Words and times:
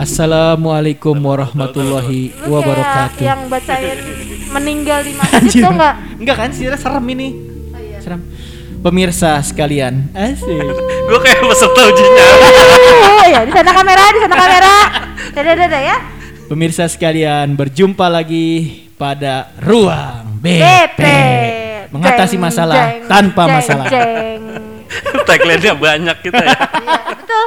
Assalamualaikum 0.00 1.12
warahmatullahi 1.12 2.32
wabarakatuh. 2.48 3.20
yang 3.20 3.52
bacain 3.52 4.00
meninggal 4.48 5.04
di 5.04 5.12
masjid 5.12 5.60
tuh 5.60 5.72
enggak? 5.76 5.94
Enggak 6.16 6.36
kan 6.40 6.50
sih 6.56 6.64
serem 6.72 7.04
ini. 7.12 7.28
Oh 7.68 7.80
iya. 7.84 7.98
Serem. 8.00 8.20
Pemirsa 8.80 9.36
sekalian, 9.44 10.08
asik. 10.16 10.48
Gue 11.12 11.20
kayak 11.20 11.44
peserta 11.44 11.80
uji 11.92 12.00
nyali. 12.00 12.48
Ya, 13.28 13.40
di 13.44 13.52
sana 13.52 13.72
kamera, 13.76 14.04
di 14.08 14.20
sana 14.24 14.36
kamera. 14.40 14.74
Dadah 15.36 15.54
dadah 15.68 15.82
ya. 15.84 15.96
Pemirsa 16.48 16.84
sekalian, 16.88 17.60
berjumpa 17.60 18.08
lagi 18.08 18.88
pada 18.96 19.52
ruang 19.60 20.40
BP. 20.40 20.64
BP. 20.64 21.02
Mengatasi 21.92 22.40
Jeng, 22.40 22.40
masalah 22.40 22.76
jeng, 22.88 23.04
tanpa 23.04 23.42
jeng, 23.44 23.54
masalah. 23.60 23.86
Tagline-nya 25.28 25.74
banyak 25.76 26.16
kita 26.24 26.40
ya. 26.40 26.56
Iya, 26.56 26.98
betul. 27.20 27.46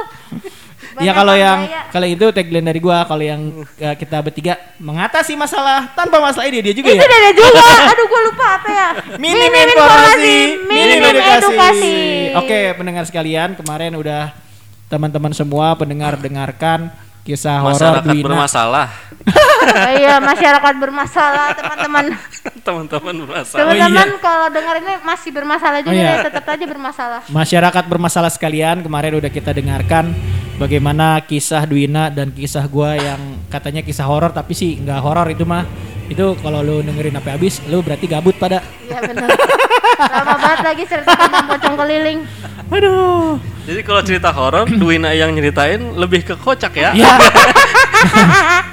Ya 1.04 1.12
kalau 1.12 1.34
yang 1.36 1.68
kaya. 1.68 1.80
kalau 1.92 2.06
itu 2.08 2.26
tagline 2.32 2.66
dari 2.66 2.80
gua, 2.80 3.04
kalau 3.04 3.20
yang 3.20 3.40
eh, 3.76 3.94
kita 3.94 4.16
bertiga 4.24 4.56
mengatasi 4.80 5.36
masalah 5.36 5.92
tanpa 5.92 6.18
masalah 6.18 6.48
ini 6.48 6.64
dia 6.64 6.74
juga 6.74 6.96
itu 6.96 7.04
ya. 7.04 7.08
dada 7.08 7.30
juga. 7.36 7.64
Aduh, 7.92 8.06
gua 8.08 8.20
lupa 8.32 8.46
apa 8.58 8.68
ya? 8.72 8.88
Minim 9.20 9.52
informasi, 9.52 10.36
minim 10.64 11.00
edukasi. 11.04 11.96
Oke, 12.40 12.72
pendengar 12.74 13.04
sekalian, 13.04 13.52
kemarin 13.54 13.92
udah 13.94 14.32
teman-teman 14.88 15.32
semua 15.36 15.76
pendengar 15.76 16.16
dengarkan 16.16 16.92
kisah 17.24 17.56
horor 17.56 17.80
Masyarakat 18.04 18.20
bermasalah. 18.20 18.86
Oh 19.24 19.92
iya, 20.04 20.20
masyarakat 20.20 20.74
bermasalah, 20.76 21.56
teman-teman. 21.56 22.04
Teman-teman 22.68 23.14
bermasalah. 23.24 23.60
Teman-teman 23.64 24.08
kalau 24.20 24.46
dengar 24.52 24.76
ini 24.84 24.94
masih 25.00 25.30
bermasalah 25.32 25.80
juga 25.80 25.96
Oh 25.96 25.96
iya. 25.96 26.20
ya, 26.20 26.24
tetap 26.28 26.44
aja 26.44 26.64
bermasalah. 26.68 27.20
Masyarakat 27.32 27.84
bermasalah 27.88 28.30
sekalian, 28.32 28.84
kemarin 28.84 29.16
udah 29.16 29.32
kita 29.32 29.56
dengarkan 29.56 30.12
bagaimana 30.56 31.20
kisah 31.24 31.66
Dwina 31.66 32.10
dan 32.10 32.30
kisah 32.30 32.66
gua 32.70 32.94
yang 32.94 33.18
katanya 33.50 33.82
kisah 33.82 34.06
horor 34.06 34.30
tapi 34.30 34.54
sih 34.54 34.78
nggak 34.80 35.00
horor 35.02 35.26
itu 35.30 35.44
mah. 35.46 35.66
Itu 36.04 36.36
kalau 36.44 36.60
lu 36.60 36.84
dengerin 36.84 37.16
sampai 37.16 37.32
habis, 37.32 37.64
lu 37.64 37.80
berarti 37.80 38.04
gabut 38.04 38.36
pada. 38.36 38.60
Iya 38.84 39.00
benar. 39.08 39.28
Lama 40.04 40.36
banget 40.36 40.60
lagi 40.60 40.84
cerita 40.84 41.16
tentang 41.16 41.48
pocong 41.48 41.74
keliling. 41.80 42.18
Aduh. 42.68 43.40
Jadi 43.64 43.80
kalau 43.80 44.04
cerita 44.04 44.28
horor, 44.28 44.68
Duwina 44.68 45.16
yang 45.16 45.32
nyeritain 45.32 45.96
lebih 45.96 46.28
ke 46.28 46.36
kocak 46.36 46.76
ya. 46.76 46.92
Ya. 46.92 47.08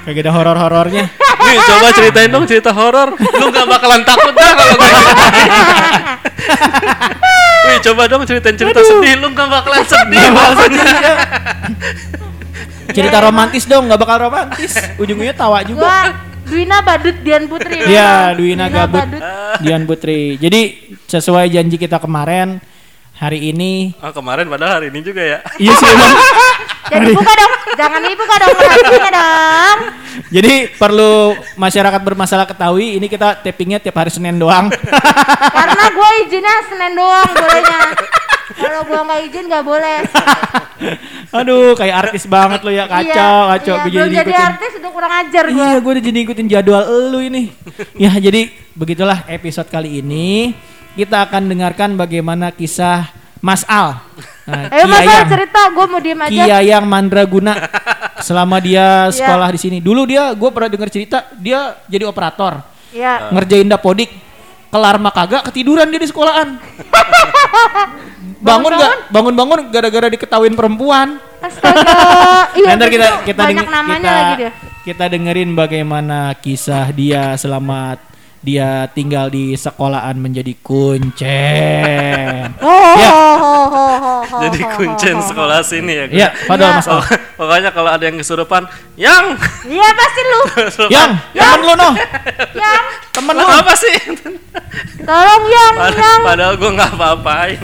Kayak 0.04 0.28
ada 0.28 0.32
horor-horornya. 0.36 1.08
Nih 1.42 1.58
coba 1.64 1.88
ceritain 1.96 2.28
dong 2.28 2.44
cerita 2.44 2.68
horor. 2.76 3.16
Lu 3.16 3.48
nggak 3.48 3.64
bakalan 3.64 4.04
takut 4.04 4.36
dah 4.36 4.52
kalau 4.52 4.74
gue. 4.76 4.92
Wih 7.62 7.78
coba 7.90 8.02
dong 8.10 8.22
ceritain 8.26 8.56
cerita 8.58 8.80
sedih. 8.82 9.14
Lu 9.22 9.30
nggak 9.30 9.48
bakalan 9.48 9.84
sedih 9.86 10.26
maksudnya. 10.30 10.86
Cerita 12.92 13.18
romantis 13.24 13.64
dong, 13.64 13.88
nggak 13.88 14.00
bakal 14.00 14.16
romantis. 14.28 14.72
Ujung-ujungnya 15.00 15.36
tawa 15.36 15.64
juga. 15.64 15.80
Gua 15.86 15.98
Dwina 16.42 16.84
Badut 16.84 17.16
Dian 17.22 17.46
Putri. 17.48 17.78
Iya, 17.86 18.36
Dwina 18.36 18.66
Gabut. 18.68 19.00
Badut. 19.00 19.22
Dian 19.62 19.82
Putri. 19.88 20.36
Jadi 20.36 20.92
sesuai 21.06 21.48
janji 21.48 21.78
kita 21.80 22.02
kemarin, 22.02 22.60
hari 23.16 23.54
ini 23.54 23.94
Oh 24.02 24.10
kemarin 24.10 24.50
padahal 24.50 24.82
hari 24.82 24.86
ini 24.90 25.00
juga 25.00 25.22
ya. 25.22 25.38
Iya 25.56 25.72
sih 25.78 25.88
emang. 25.88 26.12
Jadi 26.90 27.14
buka 27.14 27.32
dong, 27.38 27.52
jangan 27.78 28.00
dibuka 28.02 28.34
dong 28.42 28.50
perhatiannya 28.58 29.12
dong. 29.14 29.78
Jadi 30.32 30.52
perlu 30.74 31.36
masyarakat 31.54 32.00
bermasalah 32.02 32.46
ketahui 32.48 32.98
ini 32.98 33.06
kita 33.06 33.38
tappingnya 33.38 33.78
tiap 33.78 33.96
hari 34.02 34.10
Senin 34.10 34.40
doang. 34.40 34.72
Karena 35.56 35.84
gue 35.92 36.08
izinnya 36.26 36.54
Senin 36.66 36.92
doang 36.98 37.30
bolehnya. 37.30 37.80
Kalau 38.52 38.80
gue 38.84 39.00
nggak 39.00 39.20
izin 39.30 39.44
nggak 39.48 39.64
boleh. 39.64 39.96
Aduh, 41.32 41.72
kayak 41.78 41.96
artis 42.08 42.28
banget 42.28 42.60
lo 42.60 42.70
ya, 42.74 42.84
kacau, 42.84 43.06
iya, 43.48 43.50
kacau. 43.56 43.74
Iya, 43.78 43.84
belum 43.88 44.08
jadi 44.12 44.32
ngikutin. 44.32 44.48
artis 44.52 44.72
udah 44.82 44.90
kurang 44.92 45.12
ajar 45.24 45.44
gue. 45.48 45.56
Iya, 45.56 45.70
gue 45.78 45.90
udah 45.94 46.04
jadi 46.04 46.16
ngikutin 46.20 46.46
jadwal 46.50 46.84
lu 47.08 47.18
ini. 47.22 47.42
ya, 47.96 48.12
jadi 48.18 48.50
begitulah 48.76 49.24
episode 49.30 49.68
kali 49.70 50.02
ini. 50.04 50.52
Kita 50.92 51.24
akan 51.24 51.48
dengarkan 51.48 51.96
bagaimana 51.96 52.52
kisah 52.52 53.08
Mas 53.40 53.64
Al. 53.64 53.96
Nah, 54.42 54.66
Ayo 54.68 54.90
mas 54.90 55.06
Al 55.06 55.26
cerita, 55.26 55.60
gue 55.70 55.84
mau 55.86 55.98
diem 55.98 56.18
aja. 56.18 56.30
Kiyayang 56.34 56.82
Mandraguna 56.82 57.54
selama 58.18 58.58
dia 58.58 58.86
sekolah 59.14 59.48
di 59.48 59.60
sini. 59.60 59.78
Dulu 59.78 60.02
dia, 60.02 60.34
gue 60.34 60.50
pernah 60.50 60.66
dengar 60.66 60.90
cerita, 60.90 61.30
dia 61.36 61.78
jadi 61.86 62.04
operator, 62.04 62.58
Iya. 62.90 63.30
ngerjain 63.30 63.70
dapodik, 63.70 64.10
kelar 64.68 64.98
mah 64.98 65.10
kagak, 65.10 65.46
ketiduran 65.46 65.86
dia 65.86 66.00
di 66.00 66.08
sekolahan. 66.10 66.58
bangun 68.42 68.72
nggak? 68.74 68.94
Bangun-bangun 69.08 69.58
gara-gara 69.70 70.06
diketawain 70.08 70.52
perempuan. 70.52 71.22
Astaga. 71.38 71.82
Iya. 72.52 72.76
Nanti 72.76 72.84
kita 72.90 73.06
betul. 73.08 73.24
kita 73.24 73.42
banyak 73.46 73.68
namanya 73.70 73.96
kita, 73.96 74.12
lagi 74.12 74.34
dia. 74.36 74.50
kita 74.82 75.04
dengerin 75.08 75.50
bagaimana 75.54 76.18
kisah 76.36 76.92
dia 76.92 77.32
selama 77.32 77.96
dia 78.38 78.84
tinggal 78.90 79.30
di 79.30 79.54
sekolahan 79.54 80.18
menjadi 80.18 80.52
kuncen. 80.60 82.52
Oh, 82.58 82.92
Ya. 82.92 83.08
Jadi 84.42 84.58
kuncen 84.72 85.16
sekolah 85.20 85.60
sini 85.60 85.92
ya. 85.92 86.04
Iya, 86.06 86.28
padahal 86.44 86.72
Iya. 86.72 86.78
Mas. 86.78 86.88
Oh, 86.88 87.04
pokoknya 87.36 87.70
kalau 87.70 87.90
ada 87.90 88.02
yang 88.02 88.16
kesurupan, 88.16 88.62
yang 88.94 89.34
Iya 89.64 89.88
pasti 89.92 90.20
lu. 90.22 90.40
Yang, 90.94 91.10
temen 91.32 91.60
lu 91.62 91.74
noh, 91.74 91.92
Yang 92.62 92.82
temen 93.10 93.34
lu 93.34 93.46
apa 93.46 93.72
sih? 93.74 93.96
tolong 95.02 95.44
yang 95.44 95.74
Pad- 95.74 95.96
yang. 95.96 96.20
Padahal 96.22 96.54
gue 96.54 96.70
nggak 96.70 96.90
apa-apain. 96.92 97.58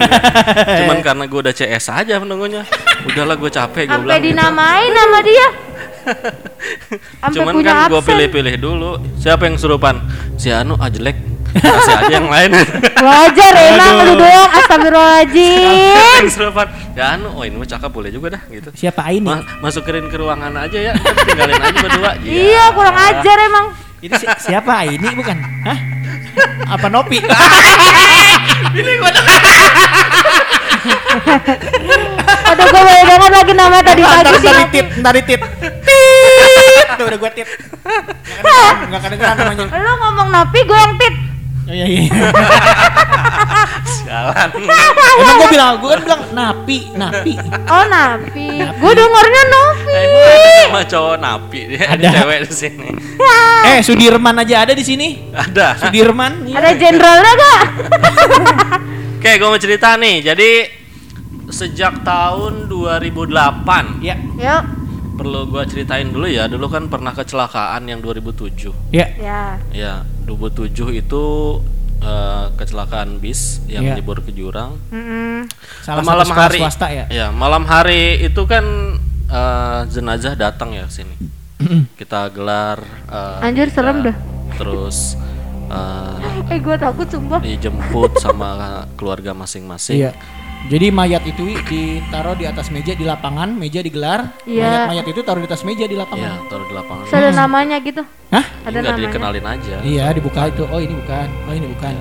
Cuman 0.77 0.99
karena 1.01 1.25
gue 1.25 1.39
udah 1.41 1.55
CS 1.55 1.87
aja 1.89 2.15
menunggunya. 2.19 2.67
Udahlah 3.05 3.35
gue 3.35 3.47
capek 3.49 3.83
gue 3.85 3.93
Sampai 3.93 4.03
bilang. 4.05 4.19
gitu. 4.19 4.27
dinamain 4.35 4.91
sama 4.93 5.19
dia. 5.23 5.47
Cuman 7.35 7.53
punya 7.55 7.73
kan 7.79 7.91
gue 7.91 8.03
pilih-pilih 8.03 8.55
dulu. 8.57 8.91
Siapa 9.17 9.45
yang 9.45 9.55
kesurupan? 9.55 9.95
Si 10.35 10.49
Anu 10.49 10.75
ah 10.75 10.89
jelek. 10.89 11.17
Kasih 11.49 11.97
aja 11.97 12.13
yang 12.13 12.29
lain. 12.29 12.53
Wajar 13.09 13.53
emang 13.57 13.95
lu 14.05 14.15
doang 14.17 14.29
Siapa 14.47 14.59
astagfirullahaladzim. 14.59 15.89
yang 16.15 16.29
kesurupan? 16.29 16.67
Ya 16.93 17.05
Anu, 17.15 17.29
oh 17.33 17.43
ini 17.43 17.57
mah 17.57 17.65
cakep 17.67 17.89
boleh 17.89 18.11
juga 18.11 18.37
dah 18.37 18.43
gitu. 18.49 18.69
Siapa 18.73 19.09
ini? 19.11 19.25
Ma- 19.25 19.45
masukin 19.61 20.07
ke 20.07 20.17
ruangan 20.17 20.53
aja 20.59 20.79
ya, 20.79 20.93
tinggalin 21.25 21.57
aja 21.57 21.79
berdua. 21.79 22.11
Iya 22.21 22.65
kurang 22.73 22.97
ajar 22.97 23.37
emang. 23.41 23.67
Ini 23.99 24.15
si- 24.15 24.39
siapa 24.45 24.87
ini 24.87 25.09
bukan? 25.11 25.37
Hah? 25.65 25.79
Apa 26.69 26.87
Nopi? 26.87 27.19
Aduh 32.45 32.65
gue 32.67 32.83
baik 32.83 33.05
banget 33.07 33.31
lagi 33.33 33.53
nama 33.55 33.77
tadi 33.81 34.03
pagi 34.03 34.33
sih. 34.35 34.39
ntar 34.43 34.57
ditit, 34.61 34.87
ntar 35.01 35.13
ditit. 35.15 35.41
Tit. 36.89 36.97
Tuh 36.97 37.05
udah 37.05 37.19
gue 37.19 37.31
tit. 37.35 37.49
Enggak 38.81 39.01
kedengeran 39.05 39.35
namanya. 39.37 39.65
Lu 39.77 39.93
ngomong 39.95 40.29
Nopi 40.31 40.61
gue 40.63 40.79
yang 40.79 40.95
tit. 40.97 41.15
Oh, 41.69 41.75
Iya 41.77 41.85
iya. 41.85 42.03
Jalan. 44.09 44.49
Emang 45.21 45.37
gue 45.37 45.49
bilang, 45.51 45.73
gue 45.77 45.91
kan 45.91 46.01
bilang 46.01 46.23
napi, 46.33 46.79
napi. 46.97 47.33
Oh 47.69 47.85
Napi. 47.85 48.49
Gue 48.57 48.93
dengernya 48.95 49.43
Novi. 49.47 49.93
Eh, 49.93 50.65
sama 50.65 50.81
cowok 50.83 51.17
napi 51.19 51.61
dia, 51.69 51.85
ada 51.87 52.01
Ada. 52.01 52.09
cewek 52.15 52.39
di 52.43 52.55
sini. 52.55 52.89
Eh, 53.69 53.79
Sudirman 53.85 54.41
aja 54.41 54.65
ada 54.65 54.73
di 54.73 54.81
sini. 54.81 55.29
Ada. 55.29 55.77
Sudirman. 55.79 56.49
iya. 56.49 56.57
Ada 56.57 56.71
jenderalnya 56.73 57.33
gak? 57.37 57.63
Oke, 59.21 59.31
gue 59.37 59.49
mau 59.51 59.61
cerita 59.61 59.93
nih. 59.95 60.25
Jadi 60.25 60.51
sejak 61.49 62.01
tahun 62.01 62.65
2008 62.65 64.01
Ya, 64.01 64.17
Yuk. 64.39 64.63
Perlu 65.19 65.45
gue 65.45 65.63
ceritain 65.67 66.07
dulu 66.07 66.25
ya. 66.25 66.47
Dulu 66.47 66.67
kan 66.67 66.87
pernah 66.87 67.11
kecelakaan 67.11 67.85
yang 67.85 67.99
2007. 67.99 68.71
ya. 68.89 69.11
Ya. 69.19 69.59
Ya, 69.69 69.93
2007 70.25 70.71
itu 70.95 71.25
eh, 71.99 72.47
kecelakaan 72.55 73.19
bis 73.19 73.59
yang 73.67 73.83
Iya. 73.83 73.95
nyebur 73.99 74.23
ke 74.23 74.31
jurang. 74.31 74.79
Mm-mm. 74.89 75.51
Salah 75.83 76.01
malam 76.01 76.23
satu 76.23 76.31
sekolah 76.31 76.47
hari 76.47 76.59
swasta 76.63 76.87
ya. 76.89 77.05
Ya, 77.11 77.27
malam 77.29 77.67
hari 77.67 78.23
itu 78.23 78.47
kan 78.47 78.65
eh, 79.27 79.81
jenazah 79.91 80.33
datang 80.33 80.73
ya 80.73 80.87
sini. 80.87 81.19
Kita 81.99 82.31
gelar 82.31 82.79
eh, 83.05 83.43
Anjir, 83.43 83.67
serem 83.69 84.01
ya, 84.01 84.15
dah. 84.15 84.17
Terus 84.55 85.19
eh, 85.69 86.55
Eh 86.55 86.59
gue 86.59 86.77
takut 86.79 87.05
sumpah. 87.05 87.43
dijemput 87.43 88.17
sama 88.17 88.49
keluarga 88.95 89.35
masing-masing. 89.35 89.99
Iya. 90.01 90.13
Jadi 90.67 90.91
mayat 90.91 91.23
itu 91.23 91.55
ditaruh 91.63 92.35
di 92.35 92.43
atas 92.43 92.67
meja 92.69 92.91
di 92.91 93.07
lapangan, 93.07 93.55
meja 93.55 93.79
digelar. 93.79 94.35
Iya. 94.43 94.91
Mayat-mayat 94.91 95.07
itu 95.07 95.21
taruh 95.23 95.39
di 95.39 95.49
atas 95.49 95.63
meja 95.63 95.87
di 95.87 95.95
Iya, 95.95 96.03
lapangan. 96.03 96.31
taruh 96.51 96.67
di 96.67 96.75
lapangan. 96.75 97.05
Terus 97.07 97.15
ada 97.15 97.31
namanya 97.33 97.77
gitu. 97.79 98.03
Hah? 98.29 98.45
Ada 98.67 98.77
Enggak 98.77 98.91
namanya. 98.91 99.07
dikenalin 99.07 99.47
aja. 99.47 99.77
Iya, 99.81 100.05
dibuka 100.11 100.51
itu. 100.51 100.67
Oh, 100.67 100.77
ini 100.77 100.93
bukan. 100.93 101.29
Oh, 101.47 101.55
ini 101.55 101.67
bukan. 101.71 101.95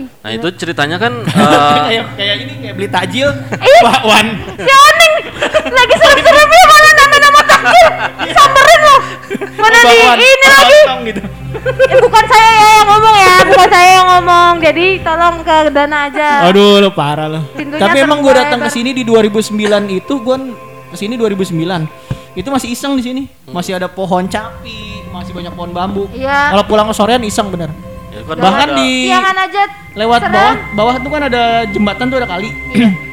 Nah, 0.00 0.30
itu 0.32 0.48
ceritanya 0.56 0.96
kan 0.96 1.12
eh, 1.28 1.80
kayak 1.86 2.04
kayak 2.16 2.34
ini 2.40 2.52
kayak 2.60 2.74
beli 2.74 2.88
takjil. 2.88 3.28
Bakwan. 3.84 4.26
Si 4.58 4.72
Oning 4.72 5.14
lagi 5.70 5.94
serem-seremnya 5.94 6.62
mana 6.66 6.90
nama-nama 6.96 7.40
takjil. 7.46 7.86
Samperin 8.32 8.56
lo. 8.56 8.59
Mana 9.40 9.78
di 9.80 9.96
ini 10.18 10.46
lagi. 10.46 10.78
Gitu. 11.06 11.20
Eh, 11.60 11.98
bukan 11.98 12.24
saya 12.24 12.50
yang 12.52 12.86
ngomong 12.86 13.16
ya, 13.16 13.36
bukan 13.44 13.68
saya 13.68 13.90
yang 13.90 14.08
ngomong. 14.08 14.52
Jadi 14.60 14.86
tolong 15.00 15.36
ke 15.40 15.56
dana 15.70 15.96
aja. 16.06 16.28
Aduh, 16.46 16.78
lo 16.78 16.90
parah 16.90 17.26
lo. 17.26 17.40
Pintunya 17.52 17.80
Tapi 17.80 17.96
emang 18.00 18.20
gue 18.20 18.32
datang 18.32 18.60
ke 18.60 18.70
sini 18.70 18.92
di 18.92 19.02
2009 19.02 19.56
itu 19.90 20.14
gue 20.16 20.36
ke 20.90 20.96
sini 20.96 21.14
2009. 21.16 21.88
itu 22.30 22.46
masih 22.46 22.70
iseng 22.70 22.94
di 22.94 23.02
sini. 23.02 23.22
Masih 23.50 23.74
ada 23.74 23.90
pohon 23.90 24.22
capi, 24.24 25.02
masih 25.10 25.34
banyak 25.34 25.50
pohon 25.50 25.74
bambu. 25.74 26.06
Iya. 26.14 26.54
Kalau 26.54 26.64
pulang 26.64 26.86
ke 26.86 26.94
sorean 26.94 27.20
iseng 27.20 27.50
bener. 27.50 27.74
Ya, 28.10 28.22
kan 28.22 28.36
Bahkan 28.38 28.68
ada- 28.70 28.78
di 28.78 28.90
Siangan 29.06 29.36
aja. 29.36 29.62
lewat 29.94 30.20
bawah 30.24 30.54
bawah 30.72 30.94
tuh 30.98 31.10
kan 31.10 31.22
ada 31.26 31.42
jembatan 31.66 32.06
tuh 32.06 32.18
ada 32.18 32.28
kali. 32.28 32.48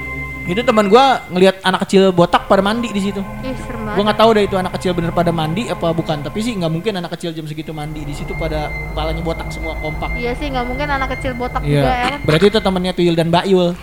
itu 0.48 0.64
teman 0.64 0.88
gua 0.88 1.28
ngelihat 1.28 1.60
anak 1.62 1.84
kecil 1.84 2.16
botak 2.16 2.48
pada 2.48 2.64
mandi 2.64 2.90
di 2.90 3.02
situ. 3.04 3.20
Ih, 3.44 3.52
serem 3.68 3.84
Gua 3.84 3.92
banget. 3.92 4.04
nggak 4.08 4.20
tahu 4.20 4.30
deh 4.32 4.44
itu 4.48 4.56
anak 4.56 4.72
kecil 4.80 4.92
bener 4.96 5.12
pada 5.12 5.32
mandi 5.32 5.64
apa 5.68 5.88
bukan, 5.92 6.18
tapi 6.24 6.40
sih 6.40 6.56
nggak 6.56 6.72
mungkin 6.72 6.94
anak 7.00 7.12
kecil 7.20 7.36
jam 7.36 7.44
segitu 7.48 7.72
mandi 7.76 8.04
di 8.04 8.14
situ 8.16 8.32
pada 8.36 8.72
kepalanya 8.92 9.24
botak 9.24 9.48
semua 9.52 9.76
kompak. 9.80 10.16
Iya 10.16 10.32
sih, 10.40 10.48
nggak 10.48 10.66
mungkin 10.68 10.88
anak 10.88 11.10
kecil 11.20 11.32
botak 11.36 11.62
juga 11.64 11.84
ya. 11.84 12.08
Iya. 12.16 12.18
Berarti 12.24 12.46
itu 12.48 12.60
temannya 12.64 12.94
Tuyul 12.96 13.16
dan 13.16 13.28
Bayul. 13.28 13.76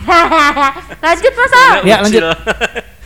Lanjut 1.04 1.32
masa. 1.36 1.62
Ya, 1.84 1.96
lanjut. 2.00 2.24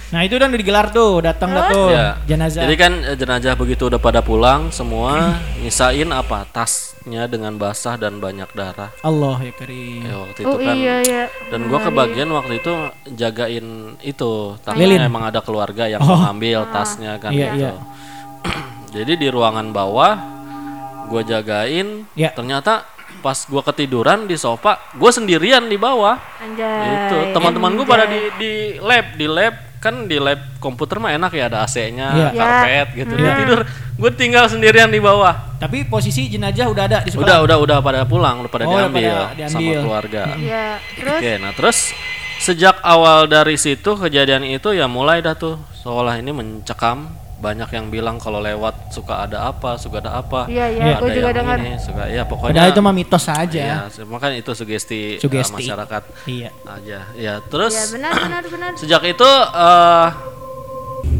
Nah, 0.08 0.24
itu 0.24 0.34
udah 0.34 0.48
digelar 0.48 0.88
tuh, 0.88 1.20
datang 1.20 1.52
dah 1.52 1.68
tuh 1.68 1.92
Ya. 1.92 2.16
jenazah. 2.24 2.64
Jadi 2.64 2.74
kan 2.74 2.92
eh, 3.02 3.12
jenazah 3.12 3.52
begitu 3.52 3.86
udah 3.86 3.98
pada 3.98 4.20
pulang 4.20 4.72
semua 4.72 5.36
nyisain 5.60 6.08
apa 6.08 6.48
tasnya 6.48 7.24
dengan 7.24 7.52
basah 7.54 7.94
dan 7.94 8.16
banyak 8.16 8.48
darah. 8.50 8.88
Allah 9.00 9.36
ya 9.38 9.52
karim. 9.52 10.00
Ya, 10.00 10.16
waktu 10.18 10.38
itu 10.38 10.48
Oh 10.48 10.56
kan 10.56 10.74
iya 10.74 10.96
iya. 11.02 11.24
dan 11.46 11.60
gua 11.66 11.80
kebagian 11.82 12.28
waktu 12.30 12.56
itu 12.56 12.72
jagain 13.12 13.66
itu 14.00 14.32
tapi 14.58 14.80
Lilin. 14.80 15.04
emang 15.04 15.28
ada 15.28 15.38
keluarga 15.38 15.84
yang 15.84 16.00
Oh. 16.00 16.08
mau 16.10 16.24
ngambil 16.24 16.72
tasnya 16.72 17.16
kan 17.16 17.28
Iya, 17.28 17.46
gitu. 17.46 17.58
iya. 17.60 17.72
Jadi 18.96 19.12
di 19.14 19.28
ruangan 19.28 19.68
bawah 19.68 20.16
gua 21.04 21.20
jagain 21.20 22.08
Ya. 22.14 22.32
ternyata 22.32 22.88
pas 23.18 23.44
gua 23.44 23.60
ketiduran 23.62 24.24
di 24.24 24.36
sofa 24.36 24.80
gua 24.94 25.10
sendirian 25.10 25.64
di 25.64 25.76
bawah 25.76 26.16
Anjay. 26.38 26.96
itu 27.10 27.16
teman-teman 27.30 27.74
gue 27.74 27.84
pada 27.84 28.04
di 28.04 28.20
di 28.36 28.52
lab 28.78 29.04
di 29.12 29.26
lab 29.26 29.67
kan 29.78 30.04
di 30.04 30.16
lab 30.16 30.58
komputer 30.58 30.98
mah 30.98 31.10
enak 31.10 31.30
ya 31.30 31.46
ada 31.46 31.62
AC-nya 31.62 32.08
Iya. 32.10 32.28
karpet 32.32 32.88
gitu. 32.96 33.14
Gua 33.14 33.32
tidur 33.32 33.60
gue 33.94 34.10
tinggal 34.12 34.44
sendirian 34.44 34.86
di 34.86 34.98
bawah 34.98 35.54
Tapi 35.56 35.82
posisi 35.84 36.26
jenazah 36.26 36.66
udah 36.66 36.84
ada 36.84 36.98
di 37.00 37.10
sekolah. 37.10 37.22
udah 37.24 37.38
udah 37.42 37.56
udah 37.58 37.78
pada 37.80 38.00
pulang 38.02 38.42
udah 38.42 38.48
pada 38.48 38.64
Oh, 38.64 38.72
diambil, 38.72 39.10
pada 39.28 39.46
sama 39.46 39.58
diambil. 39.58 39.78
keluarga 39.80 40.22
Iya. 40.34 40.66
Terus 40.94 41.14
oke 41.14 41.30
nah 41.36 41.52
terus 41.52 41.78
sejak 42.38 42.76
awal 42.80 43.26
dari 43.26 43.54
situ 43.54 43.90
kejadian 43.92 44.42
itu 44.44 44.70
ya 44.70 44.86
mulai 44.86 45.18
dah 45.18 45.34
tuh 45.34 45.54
sekolah 45.76 46.14
ini 46.16 46.30
mencekam 46.30 47.10
banyak 47.38 47.70
yang 47.70 47.86
bilang 47.86 48.16
kalau 48.16 48.38
lewat 48.38 48.90
suka 48.90 49.24
ada 49.24 49.46
apa 49.46 49.74
suka 49.74 49.98
ada 49.98 50.16
apa 50.16 50.46
Iya, 50.46 50.66
iya, 50.68 50.82
Iya. 50.84 50.96
gue 50.96 51.06
ada 51.06 51.14
juga 51.14 51.28
yang 51.28 51.38
dengar. 51.38 51.58
ini 51.60 51.72
suka 51.78 52.02
ya 52.06 52.22
pokoknya 52.24 52.50
Padahal 52.52 52.70
itu 52.70 52.80
mah 52.82 52.92
mitos 52.92 53.24
saja. 53.24 53.62
iya 53.62 54.04
makanya 54.04 54.36
itu 54.36 54.50
sugesti, 54.52 55.00
uh, 55.14 55.22
Sugesti. 55.22 55.54
masyarakat 55.54 56.02
Iya. 56.26 56.50
aja 56.66 56.98
ya 57.14 57.34
terus 57.42 57.72
Ya 57.72 57.84
benar 57.90 58.12
benar 58.16 58.42
benar. 58.44 58.70
Sejak 58.82 59.02
itu 59.04 59.30
eh 59.54 60.08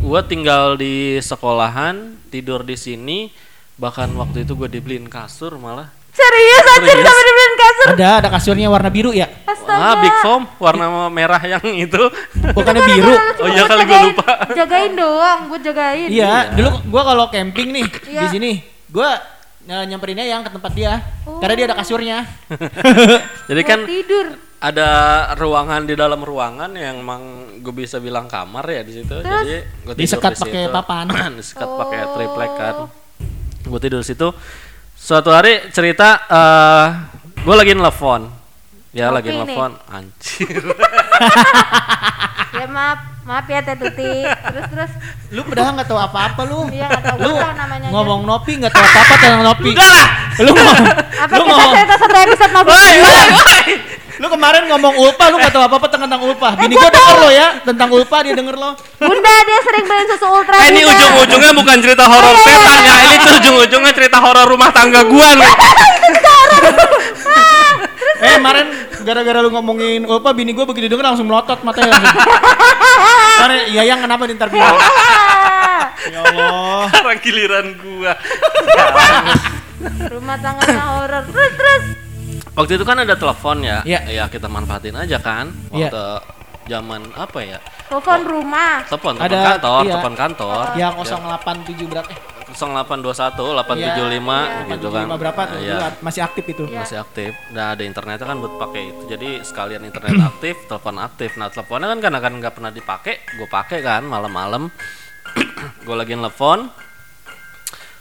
gue 0.00 0.20
tinggal 0.24 0.74
di 0.74 0.94
sekolahan, 1.18 1.96
tidur 2.28 2.62
di 2.62 2.74
sini. 2.74 3.30
Bahkan 3.76 4.10
waktu 4.12 4.42
itu 4.42 4.52
gue 4.54 4.66
dibeliin 4.68 5.06
kasur 5.06 5.54
malah. 5.54 5.86
Serius 6.10 6.66
anjir 6.68 6.90
Serius. 6.90 7.06
sampai 7.06 7.22
dibeliin 7.22 7.37
kasur. 7.78 7.94
Ada 7.94 8.08
ada 8.18 8.28
kasurnya 8.28 8.66
warna 8.66 8.90
biru 8.90 9.10
ya? 9.10 9.30
Astaga. 9.42 9.78
Ah, 9.78 9.94
Big 9.98 10.14
Foam 10.20 10.42
warna 10.58 10.86
merah 11.08 11.38
yang 11.40 11.62
itu. 11.70 12.02
Bukannya 12.50 12.82
biru. 12.82 13.14
Oh 13.38 13.46
iya 13.46 13.62
kali 13.64 13.82
gue 13.82 14.00
lupa. 14.10 14.26
Jagain 14.50 14.92
doang, 14.92 15.40
gue 15.48 15.60
jagain. 15.62 16.08
Iya, 16.10 16.52
dulu 16.52 16.70
gua 16.88 17.02
kalau 17.06 17.24
camping 17.28 17.70
nih 17.70 17.86
Iya. 18.04 18.20
di 18.20 18.28
sini, 18.28 18.50
gua 18.88 19.14
eh, 19.64 19.84
nyamperin 19.84 20.18
yang 20.18 20.42
ke 20.42 20.50
tempat 20.50 20.72
dia. 20.72 20.98
Karena 21.38 21.54
dia 21.54 21.66
ada 21.68 21.76
kasurnya. 21.76 22.18
Jadi 23.48 23.60
Buat 23.60 23.70
kan 23.70 23.78
tidur. 23.84 24.26
ada 24.58 24.88
ruangan 25.36 25.86
di 25.86 25.94
dalam 25.94 26.18
ruangan 26.18 26.70
yang 26.72 26.98
emang 26.98 27.22
gue 27.60 27.70
bisa 27.70 27.96
bilang 27.98 28.26
kamar 28.26 28.64
ya 28.64 28.82
di 28.82 28.92
situ. 28.92 29.14
Jadi 29.14 29.56
gue 29.84 29.94
tidur 29.94 30.02
Disekat 30.02 30.32
di 30.34 30.40
pakai 30.42 30.62
situ. 30.66 30.74
papan. 30.74 31.06
Disekat 31.38 31.68
pakai 31.68 32.00
triplek 32.10 32.52
kan. 32.54 32.74
Gue 33.62 33.78
tidur 33.78 34.00
di 34.00 34.08
situ. 34.08 34.28
Suatu 34.98 35.30
hari 35.30 35.70
cerita 35.70 36.26
eh 36.26 36.86
gue 37.38 37.54
lagi 37.54 37.72
nelfon. 37.72 38.22
Ya 38.90 39.08
Ngopi 39.08 39.16
lagi 39.16 39.30
nelfon. 39.32 39.72
Anjir. 39.88 40.62
Ya 42.48 42.64
maaf, 42.66 42.98
maaf 43.22 43.46
ya 43.46 43.60
Teh 43.60 43.76
Tuti. 43.76 44.24
Terus 44.24 44.66
terus. 44.66 44.90
Lu 45.30 45.44
padahal 45.44 45.78
nggak 45.78 45.86
tahu 45.86 46.00
apa-apa 46.00 46.42
lu. 46.42 46.66
Iya 46.72 46.88
nggak 46.88 47.04
tahu 47.04 47.18
Lu 47.20 47.28
gue 47.28 47.38
tahu 47.38 47.54
namanya. 47.54 47.86
aja. 47.86 47.94
ngomong 47.94 48.20
Nopi 48.24 48.52
nggak 48.56 48.72
tahu 48.72 48.82
apa-apa 48.82 49.14
tentang 49.14 49.42
Nopi. 49.44 49.70
Enggak 49.70 49.86
lah. 49.86 50.08
Lu 50.38 50.50
ngomong, 50.50 50.76
Apa 51.14 51.34
lu 51.36 51.44
kita 51.44 51.54
ngomong, 51.54 51.72
cerita 51.76 51.94
satu 51.94 52.16
episode 52.18 52.50
mau 52.50 52.62
Woi, 52.64 52.94
woi, 52.98 53.62
lu 54.18 54.26
kemarin 54.26 54.62
ngomong 54.66 54.94
Ulpa, 54.96 55.24
lu 55.28 55.36
nggak 55.38 55.52
tahu 55.52 55.62
apa-apa 55.62 55.86
tentang 55.86 56.20
Ulpa. 56.24 56.48
Bini 56.56 56.74
gua 56.74 56.90
denger 56.90 57.16
lo 57.20 57.30
ya 57.30 57.48
tentang 57.62 57.88
Ulpa 57.92 58.16
dia 58.24 58.34
denger 58.34 58.56
lo. 58.56 58.70
Bunda 58.96 59.32
dia 59.44 59.58
sering 59.62 59.84
beliin 59.86 60.06
susu 60.08 60.26
ultra. 60.26 60.54
Eh, 60.58 60.66
ini 60.72 60.80
ujung-ujungnya 60.82 61.52
bukan 61.54 61.76
cerita 61.78 62.04
horor 62.08 62.34
setan 62.34 62.78
ya. 62.80 62.94
Ini 63.04 63.16
tuh 63.20 63.32
ujung-ujungnya 63.38 63.92
cerita 63.92 64.18
horor 64.18 64.46
rumah 64.48 64.72
tangga 64.72 65.04
gua 65.04 65.28
nih. 65.36 65.46
Eh 68.28 68.36
kemarin 68.36 68.66
gara-gara 69.08 69.38
lu 69.40 69.48
ngomongin 69.48 70.04
Ulpa, 70.04 70.36
bini 70.36 70.52
gua 70.52 70.68
begitu 70.68 70.92
denger 70.92 71.16
langsung 71.16 71.24
melotot 71.24 71.64
matanya 71.64 71.96
langsung. 71.96 72.20
Kemarin 73.38 73.60
iya 73.72 73.82
yang 73.88 74.00
kenapa 74.04 74.28
nih 74.28 74.36
ntar 74.36 74.52
bilang? 74.52 74.76
Ya 76.12 76.20
Allah. 76.24 76.86
Sekarang 76.92 77.18
giliran 77.24 77.66
gua. 77.80 78.12
Rumah 80.12 80.36
tangganya 80.42 80.84
horor. 80.98 81.24
Terus 81.32 81.52
terus. 81.56 81.82
Waktu 82.58 82.72
itu 82.74 82.84
kan 82.84 82.96
ada 82.98 83.14
telepon 83.14 83.56
ya. 83.62 83.80
Iya. 83.86 84.00
Ya 84.10 84.24
kita 84.28 84.50
manfaatin 84.50 84.98
aja 84.98 85.18
kan. 85.22 85.54
Iya. 85.70 85.88
Waktu 85.88 86.04
zaman 86.68 87.00
apa 87.16 87.38
ya? 87.40 87.58
Telepon 87.88 88.20
rumah. 88.28 88.84
Telepon, 88.84 89.16
telepon 89.16 89.32
Ada, 89.32 89.38
kantor, 89.56 89.80
iya. 89.80 89.92
telepon 89.96 90.14
kantor. 90.14 90.64
Ya 90.76 90.88
087 90.92 91.88
berapa? 91.88 92.08
Eh, 92.12 92.18
0821 92.54 93.36
875 93.36 94.72
gitu 94.72 94.88
kan. 94.88 95.06
85 95.08 95.22
berapa 95.22 95.40
tuh? 95.44 95.58
Dulu 95.60 95.88
masih 96.00 96.20
aktif 96.24 96.44
itu. 96.48 96.62
Iya. 96.68 96.80
masih 96.84 96.98
aktif. 97.02 97.30
Nah 97.52 97.66
ada 97.76 97.82
internetnya 97.84 98.26
kan 98.26 98.38
buat 98.40 98.54
pakai 98.56 98.82
itu. 98.94 99.02
Jadi 99.08 99.28
sekalian 99.44 99.82
internet 99.84 100.16
aktif, 100.34 100.54
telepon 100.68 100.96
aktif. 101.00 101.30
Nah 101.36 101.48
teleponnya 101.52 101.88
kan 101.92 101.98
karena 102.00 102.18
kan 102.22 102.32
nggak 102.40 102.54
pernah 102.56 102.72
dipakai, 102.72 103.14
gue 103.36 103.48
pakai 103.48 103.78
kan 103.84 104.02
malam-malam. 104.04 104.72
gue 105.86 105.96
lagi 105.96 106.16
nelfon. 106.16 106.87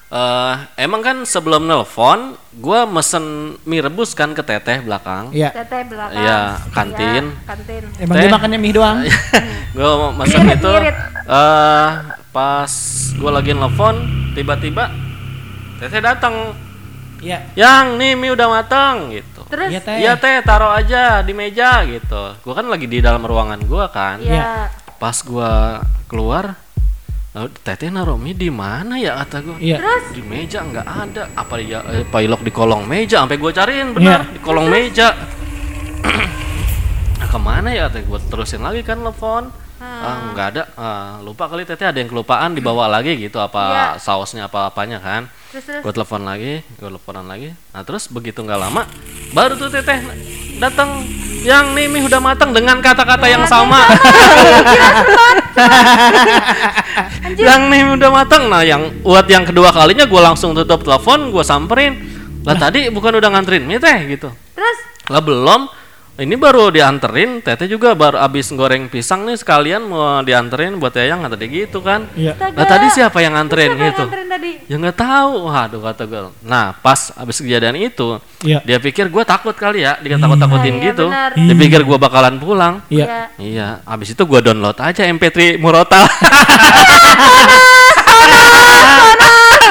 Eh 0.08 0.54
emang 0.80 1.04
kan 1.04 1.18
sebelum 1.22 1.68
nelfon, 1.68 2.40
gue 2.54 2.80
mesen 2.88 3.24
mie 3.64 3.84
rebus 3.84 4.16
kan 4.16 4.32
ke 4.32 4.40
teteh 4.40 4.80
belakang. 4.80 5.36
Iya. 5.36 5.52
Teteh 5.52 5.84
belakang. 5.84 6.16
Iya, 6.16 6.40
kantin. 6.72 7.24
Iya, 7.28 7.44
kantin. 7.44 7.84
Emang 8.00 8.16
Teh. 8.16 8.22
dia 8.24 8.32
makannya 8.32 8.58
mie 8.58 8.72
doang. 8.72 8.98
gue 9.76 9.90
mesen 10.16 10.42
Ngirit, 10.42 10.58
itu 10.58 10.72
ngirit. 10.72 10.96
eh 11.28 11.88
pas 12.30 12.72
gue 13.14 13.32
lagi 13.34 13.52
nelfon 13.52 13.96
tiba-tiba 14.32 14.88
teteh 15.78 16.00
datang 16.00 16.56
Iya. 17.18 17.42
yang 17.58 17.98
nih 17.98 18.14
mie 18.14 18.30
udah 18.30 18.46
matang 18.46 19.10
gitu 19.10 19.42
Terus 19.50 19.74
Iya 19.74 19.80
teh. 19.82 19.96
Iya 19.98 20.14
teh 20.16 20.36
taruh 20.40 20.70
aja 20.70 21.20
di 21.20 21.34
meja 21.34 21.82
gitu. 21.84 22.36
Gua 22.44 22.54
kan 22.54 22.68
lagi 22.68 22.86
di 22.86 23.00
dalam 23.00 23.24
ruangan 23.24 23.58
gua 23.64 23.90
kan. 23.90 24.20
Iya. 24.22 24.70
Pas 24.98 25.18
gua 25.24 25.82
keluar, 26.06 26.54
lalu 27.38 27.54
teteh 27.62 27.94
naruh 27.94 28.18
mie 28.18 28.34
di 28.34 28.50
mana 28.50 28.98
ya 28.98 29.14
kata 29.22 29.38
gua. 29.46 29.56
Iya. 29.62 29.78
Terus 29.78 30.06
Di 30.18 30.24
meja 30.26 30.66
nggak 30.66 30.88
ada. 30.90 31.24
Apa 31.38 31.62
ya 31.62 31.86
eh, 31.86 32.02
pailok 32.10 32.42
di 32.42 32.50
kolong 32.50 32.90
meja 32.90 33.22
sampai 33.22 33.38
gua 33.38 33.54
cariin 33.54 33.94
benar 33.94 34.26
Iya. 34.26 34.34
di 34.34 34.40
kolong 34.42 34.66
meja. 34.66 35.14
nah, 37.22 37.28
ke 37.30 37.38
mana 37.38 37.70
ya 37.70 37.86
teh 37.94 38.02
gua 38.02 38.18
terusin 38.18 38.66
lagi 38.66 38.82
kan 38.82 38.98
telepon. 39.06 39.54
Ah, 39.78 40.34
nggak 40.34 40.48
ada. 40.52 40.64
Ah, 40.74 41.22
lupa 41.22 41.46
kali 41.46 41.62
teteh 41.62 41.86
ada 41.86 41.96
yang 41.96 42.10
kelupaan 42.10 42.54
dibawa 42.54 42.90
lagi 42.98 43.14
gitu. 43.16 43.38
Apa 43.38 43.62
Iya. 43.68 43.86
sausnya 43.98 44.46
apa 44.46 44.68
apanya 44.68 44.98
kan. 44.98 45.30
terus 45.48 45.64
terus. 45.64 45.80
gue 45.80 45.94
telepon 45.96 46.28
lagi 46.28 46.60
gue 46.60 46.88
teleponan 46.88 47.24
lagi. 47.24 47.56
Nah 47.72 47.82
terus 47.82 48.12
begitu 48.12 48.44
nggak 48.44 48.60
lama 48.60 48.84
baru 49.32 49.56
tuh 49.56 49.70
teteh 49.70 50.04
datang. 50.58 51.06
Yang 51.38 51.66
nih 51.78 51.86
mie 51.88 52.04
udah 52.04 52.20
matang 52.20 52.52
dengan 52.52 52.82
kata-kata 52.82 53.24
yang 53.24 53.48
sama. 53.48 53.80
yang 57.38 57.72
nih 57.72 57.82
udah 57.96 58.10
matang. 58.12 58.52
Nah 58.52 58.64
yang 58.64 58.90
buat 59.00 59.24
yang 59.28 59.46
kedua 59.46 59.72
kalinya 59.72 60.04
gue 60.04 60.22
langsung 60.22 60.52
tutup 60.52 60.84
telepon 60.84 61.32
gue 61.32 61.44
samperin. 61.46 61.94
Lah 62.44 62.56
tadi 62.56 62.88
bukan 62.88 63.20
udah 63.20 63.30
nganterin 63.32 63.64
mie 63.64 63.80
teh 63.80 63.98
gitu. 64.08 64.28
Terus? 64.56 64.78
Lah 65.08 65.22
belum 65.24 65.68
ini 66.18 66.34
baru 66.34 66.74
dianterin 66.74 67.46
teteh 67.46 67.70
juga 67.70 67.94
baru 67.94 68.18
abis 68.18 68.50
goreng 68.50 68.90
pisang 68.90 69.30
nih 69.30 69.38
sekalian 69.38 69.86
mau 69.86 70.26
dianterin 70.26 70.82
buat 70.82 70.90
Yayang 70.90 71.30
tadi 71.30 71.46
gitu 71.46 71.78
kan 71.80 72.10
Iya. 72.18 72.34
lah 72.34 72.66
tadi 72.66 72.90
siapa 72.90 73.22
yang 73.22 73.38
nganterin 73.38 73.70
Siapa 73.70 73.78
yang 73.78 73.88
gitu 73.94 74.04
nganterin 74.10 74.28
tadi? 74.28 74.52
Ya 74.66 74.76
nggak 74.76 74.98
tahu. 74.98 75.32
Waduh 75.46 75.80
kata 75.80 76.04
gue. 76.04 76.22
Nah 76.42 76.74
pas 76.74 77.14
abis 77.14 77.38
kejadian 77.38 77.78
itu, 77.78 78.18
Iya. 78.42 78.66
dia 78.66 78.78
pikir 78.82 79.08
gue 79.08 79.24
takut 79.24 79.54
kali 79.54 79.86
ya, 79.86 80.02
dia 80.02 80.18
takut-takutin 80.18 80.76
Iya, 80.76 80.86
gitu. 80.90 81.06
benar. 81.08 81.32
Dia 81.38 81.56
pikir 81.56 81.82
gue 81.86 81.98
bakalan 81.98 82.36
pulang. 82.42 82.82
Iya. 82.90 83.30
Iya, 83.38 83.68
abis 83.86 84.18
itu 84.18 84.24
gue 84.26 84.40
download 84.42 84.78
aja 84.78 85.06
MP3 85.06 85.62
Murotal. 85.62 86.10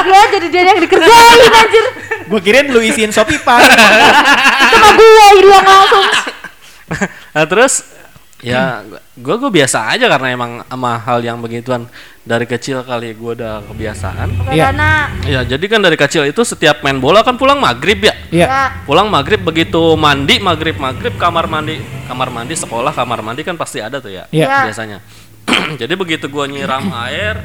Dia 0.07 0.23
jadi 0.31 0.47
dia 0.47 0.63
yang 0.63 0.79
dikerjain 0.79 1.51
anjir. 1.51 1.85
Gue 2.27 2.39
kirain 2.39 2.67
lu 2.67 2.79
isiin 2.79 3.11
Shopee 3.11 3.39
Pak. 3.39 3.59
Sama 3.59 4.89
gue 4.95 5.27
hilang 5.37 5.65
langsung. 5.65 6.05
nah 7.35 7.45
terus 7.45 7.83
ya 8.37 8.85
gue 9.17 9.35
gue 9.41 9.49
biasa 9.49 9.97
aja 9.97 10.05
karena 10.13 10.27
emang 10.29 10.51
sama 10.61 11.01
hal 11.01 11.25
yang 11.25 11.41
begituan 11.41 11.89
dari 12.21 12.45
kecil 12.45 12.85
kali 12.85 13.17
gue 13.17 13.31
udah 13.33 13.65
kebiasaan 13.65 14.53
Iya. 14.53 14.69
ya 15.25 15.41
jadi 15.41 15.65
kan 15.65 15.81
dari 15.81 15.97
kecil 15.97 16.21
itu 16.29 16.45
setiap 16.45 16.85
main 16.85 17.01
bola 17.01 17.25
kan 17.25 17.33
pulang 17.33 17.57
maghrib 17.57 17.97
ya 17.97 18.13
Iya. 18.29 18.45
Ya. 18.45 18.63
pulang 18.85 19.09
maghrib 19.09 19.41
begitu 19.41 19.97
mandi 19.97 20.37
maghrib 20.37 20.77
maghrib 20.77 21.17
kamar 21.17 21.49
mandi 21.49 21.81
kamar 22.05 22.29
mandi 22.29 22.53
sekolah 22.53 22.93
kamar 22.93 23.25
mandi 23.25 23.41
kan 23.41 23.57
pasti 23.57 23.81
ada 23.81 23.97
tuh 23.97 24.13
ya 24.13 24.29
Iya. 24.29 24.45
Ya. 24.45 24.59
biasanya 24.69 24.97
jadi 25.81 25.93
begitu 25.97 26.29
gua 26.29 26.45
nyiram 26.45 26.93
air 27.09 27.41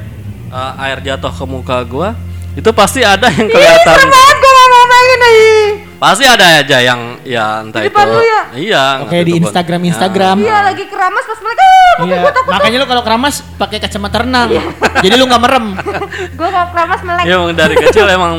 eh, 0.53 0.73
air 0.85 1.01
jatuh 1.01 1.33
ke 1.33 1.45
muka 1.49 1.81
gua 1.89 2.13
itu 2.53 2.69
pasti 2.69 3.01
ada 3.01 3.33
yang 3.33 3.49
kelihatan 3.49 3.97
Banget 3.97 4.37
gue 4.37 4.51
mau 4.53 4.67
ngomongin 4.69 5.19
nih. 5.25 5.57
Pasti 6.03 6.25
ada 6.25 6.59
aja 6.59 6.77
yang 6.77 6.99
ya 7.23 7.61
entah 7.61 7.79
Di 7.79 7.87
itu 7.87 7.95
depan 7.95 8.07
lu 8.09 8.19
ya? 8.19 8.41
iya 8.53 8.83
Oke 9.01 9.17
di 9.17 9.23
itu 9.23 9.31
bon- 9.33 9.43
Instagram 9.45 9.79
Ya. 9.79 9.87
Instagram. 9.89 10.37
Iya 10.37 10.57
lagi 10.61 10.83
keramas 10.85 11.23
pas 11.23 11.39
mereka 11.39 11.63
"Ah, 11.63 12.03
Iya. 12.03 12.17
Makanya 12.49 12.77
lu 12.77 12.87
kalau 12.87 13.01
keramas 13.01 13.35
pakai 13.55 13.77
kacamata 13.77 14.17
renang. 14.19 14.49
Iya. 14.49 14.63
Jadi 14.99 15.13
lu 15.13 15.25
nggak 15.25 15.41
merem. 15.41 15.65
gue 16.37 16.49
kalau 16.49 16.67
keramas 16.69 16.99
melek. 17.01 17.23
Ya 17.23 17.33
emang 17.33 17.53
dari 17.53 17.75
kecil 17.77 18.05
emang 18.05 18.35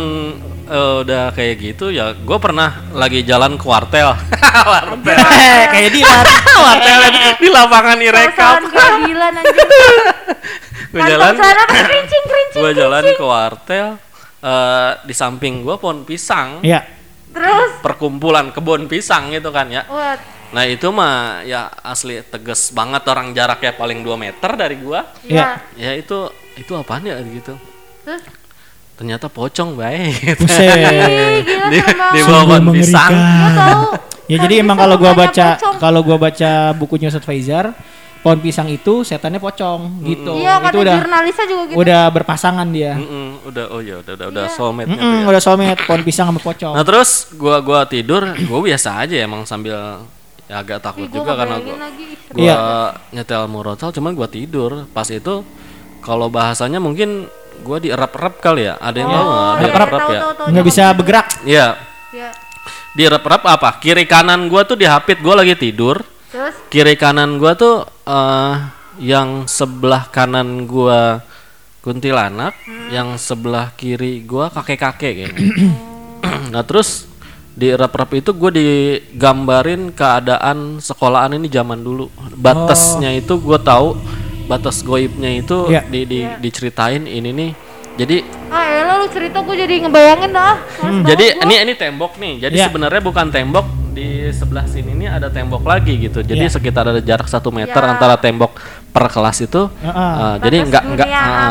eh, 0.66 0.94
udah 1.00 1.24
kayak 1.30 1.54
gitu 1.62 1.88
ya. 1.88 2.12
Gue 2.14 2.36
pernah 2.36 2.68
lagi 2.92 3.22
jalan 3.22 3.54
ke 3.54 3.64
wartel. 3.64 4.12
wartel. 4.74 5.16
kayak 5.70 5.90
dia. 5.90 6.12
wartel 6.66 6.98
di 7.34 7.48
lapangan 7.48 7.96
Irekap. 7.98 8.54
gue 8.60 8.84
gila 9.06 9.26
anjing. 9.30 9.68
Gue 10.90 11.00
jalan. 11.02 11.32
Gue 12.52 12.70
jalan 12.72 13.02
ke 13.08 13.24
wartel. 13.24 13.86
eh, 14.42 14.90
di 15.00 15.14
samping 15.14 15.62
gue 15.62 15.74
pohon 15.74 16.04
pisang. 16.04 16.60
Iya. 16.60 17.03
Terus 17.34 17.70
Perkumpulan 17.82 18.54
kebun 18.54 18.86
pisang 18.86 19.34
gitu 19.34 19.50
kan 19.50 19.66
ya. 19.68 19.82
what? 19.90 20.22
Nah 20.54 20.62
itu 20.70 20.86
mah 20.94 21.42
ya 21.42 21.66
asli 21.82 22.22
tegas 22.22 22.70
banget 22.70 23.02
orang 23.10 23.34
jaraknya 23.34 23.74
paling 23.74 24.06
2 24.06 24.14
meter 24.14 24.50
dari 24.54 24.78
gua. 24.78 25.10
Iya. 25.26 25.58
Ya. 25.74 25.90
Ya 25.90 25.90
itu 25.98 26.30
itu 26.54 26.72
apaan 26.78 27.02
ya 27.02 27.18
gitu. 27.20 27.58
Terus 28.06 28.22
Ternyata 28.94 29.26
pocong 29.26 29.74
baik. 29.74 30.38
Gila 30.38 31.66
di, 31.74 31.78
di 31.82 31.82
banget. 31.82 32.22
bawah 32.30 32.44
pohon 32.46 32.64
pisang. 32.70 33.10
tahu. 33.10 33.82
Ya 34.24 34.36
jadi 34.38 34.54
Tadi 34.56 34.62
emang 34.62 34.78
kalau 34.78 34.96
gua 34.96 35.12
baca 35.12 35.46
kalau 35.82 36.00
gua 36.06 36.16
baca 36.16 36.50
bukunya 36.78 37.10
Ustadz 37.10 37.26
Faizar, 37.26 37.74
pohon 38.24 38.40
pisang 38.40 38.64
itu 38.66 39.04
setannya 39.04 39.36
pocong 39.36 40.00
gitu. 40.02 40.32
Iya 40.34 40.56
itu 40.56 40.64
kata 40.64 40.76
udah 40.80 40.94
jurnalisnya 40.96 41.44
juga 41.44 41.62
gitu. 41.68 41.76
udah 41.76 42.02
berpasangan 42.08 42.66
dia. 42.66 42.96
Mm-mm, 42.96 43.44
udah 43.44 43.64
oh 43.68 43.78
ya 43.78 44.00
udah 44.00 44.12
udah, 44.14 44.26
udah 44.32 44.44
Iya. 44.44 44.54
soulmate-nya 44.56 44.96
tuh 44.96 45.04
Mm-mm, 45.04 45.20
ya. 45.20 45.28
udah 45.28 45.40
soulmate 45.40 45.80
pohon 45.84 46.02
pisang 46.02 46.26
sama 46.26 46.40
pocong. 46.40 46.72
Nah 46.72 46.82
terus 46.82 47.10
gua 47.34 47.60
gua 47.60 47.84
tidur, 47.84 48.24
gua 48.42 48.58
biasa 48.58 48.96
aja 48.98 49.16
emang 49.18 49.44
sambil 49.44 49.76
ya 50.44 50.56
agak 50.56 50.76
Ih, 50.76 50.82
takut 50.82 51.06
gua 51.06 51.14
juga 51.14 51.32
karena 51.36 51.56
gua 51.58 51.76
lagi. 51.78 52.04
gua 52.26 52.40
Iya. 52.40 52.56
nyetel 53.12 53.44
murotal 53.44 53.90
cuman 53.90 54.10
gua 54.10 54.26
tidur. 54.26 54.88
Pas 54.88 55.06
itu 55.06 55.44
kalau 56.00 56.26
bahasanya 56.26 56.80
mungkin 56.80 57.28
gua 57.60 57.76
dierap-erap 57.76 58.40
kali 58.40 58.64
ya. 58.64 58.74
Ada 58.78 58.96
yang 58.98 59.10
tahu? 59.10 59.20
Oh, 59.22 59.28
iya, 59.28 59.52
Dierap-erap 59.60 59.88
tahu, 60.00 60.08
ya. 60.10 60.20
tahu, 60.22 60.32
tahu, 60.34 60.46
Nggak 60.48 60.58
tahu. 60.58 60.70
bisa 60.72 60.84
bergerak. 60.90 61.26
Iya, 61.44 61.66
Ya. 62.10 62.28
dierap-erap 62.94 63.42
apa? 63.44 63.68
Kiri 63.78 64.04
kanan 64.04 64.46
gua 64.46 64.62
tuh 64.62 64.74
dihapit, 64.74 65.20
gua 65.20 65.36
lagi 65.36 65.52
tidur. 65.54 66.00
Terus 66.34 66.54
Kiri 66.66 66.98
kanan 66.98 67.38
gua 67.38 67.54
tuh 67.54 67.86
eh 68.10 68.54
yang 68.98 69.46
sebelah 69.46 70.10
kanan 70.10 70.66
gua 70.66 71.22
kuntilanak, 71.78 72.58
yang 72.90 73.14
sebelah 73.14 73.70
kiri 73.78 74.26
gua 74.26 74.50
kakek-kakek 74.50 75.12
kayaknya. 75.14 75.30
nah, 76.52 76.66
terus 76.66 77.06
di 77.54 77.70
rep-rep 77.70 78.18
itu 78.18 78.34
gue 78.34 78.50
digambarin 78.50 79.94
keadaan 79.94 80.82
sekolahan 80.82 81.38
ini 81.38 81.46
zaman 81.46 81.78
dulu. 81.86 82.10
Batasnya 82.34 83.14
itu 83.14 83.38
gue 83.38 83.58
tahu 83.62 83.94
batas 84.50 84.82
goibnya 84.82 85.30
itu 85.30 85.70
Iya. 85.70 85.86
di, 85.86 86.02
di 86.02 86.20
diceritain 86.42 87.06
ini 87.06 87.30
nih. 87.30 87.50
Jadi 87.94 88.16
ah 88.50 88.64
elah 88.74 88.94
lu 88.98 89.06
cerita 89.06 89.38
gue 89.46 89.54
jadi 89.54 89.86
ngebayangin 89.86 90.34
dah. 90.34 90.56
Banget 90.82 91.14
jadi 91.14 91.26
gua. 91.30 91.42
ini 91.46 91.54
ini 91.62 91.72
tembok 91.78 92.12
nih. 92.18 92.34
Jadi 92.42 92.56
Iya. 92.58 92.66
sebenarnya 92.66 93.02
bukan 93.06 93.26
tembok 93.30 93.66
di 93.94 94.26
sebelah 94.34 94.66
sini 94.66 94.90
nih 94.98 95.06
ada 95.08 95.30
tembok 95.30 95.62
lagi 95.62 95.94
gitu. 95.96 96.20
Jadi 96.20 96.50
Iya. 96.50 96.52
sekitar 96.52 96.90
ada 96.90 96.98
jarak 96.98 97.30
satu 97.30 97.54
meter 97.54 97.78
Iya. 97.78 97.94
antara 97.94 98.18
tembok 98.18 98.58
per 98.90 99.06
kelas 99.06 99.38
itu. 99.46 99.70
Heeh. 99.70 99.94
Uh, 99.94 100.34
jadi 100.42 100.66
enggak 100.66 100.82
enggak 100.86 101.06
dunia 101.06 101.22
uh, 101.22 101.30
uh, 101.30 101.46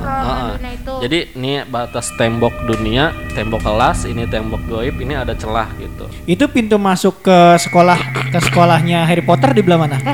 uh, 0.00 0.24
uh. 0.24 0.56
dunia 0.56 0.72
itu. 0.72 0.92
Jadi 1.04 1.18
ini 1.36 1.52
batas 1.68 2.08
tembok 2.16 2.64
dunia, 2.64 3.12
tembok 3.36 3.60
kelas, 3.60 4.08
ini 4.08 4.24
tembok 4.24 4.64
goib, 4.64 4.96
ini 5.00 5.12
ada 5.12 5.36
celah 5.36 5.68
gitu. 5.76 6.08
Itu 6.24 6.48
pintu 6.48 6.80
masuk 6.80 7.20
ke 7.20 7.60
sekolah 7.60 8.00
ke 8.32 8.40
sekolahnya 8.40 9.04
Harry 9.04 9.24
Potter 9.24 9.52
di 9.52 9.60
belah 9.60 9.84
mana? 9.84 10.00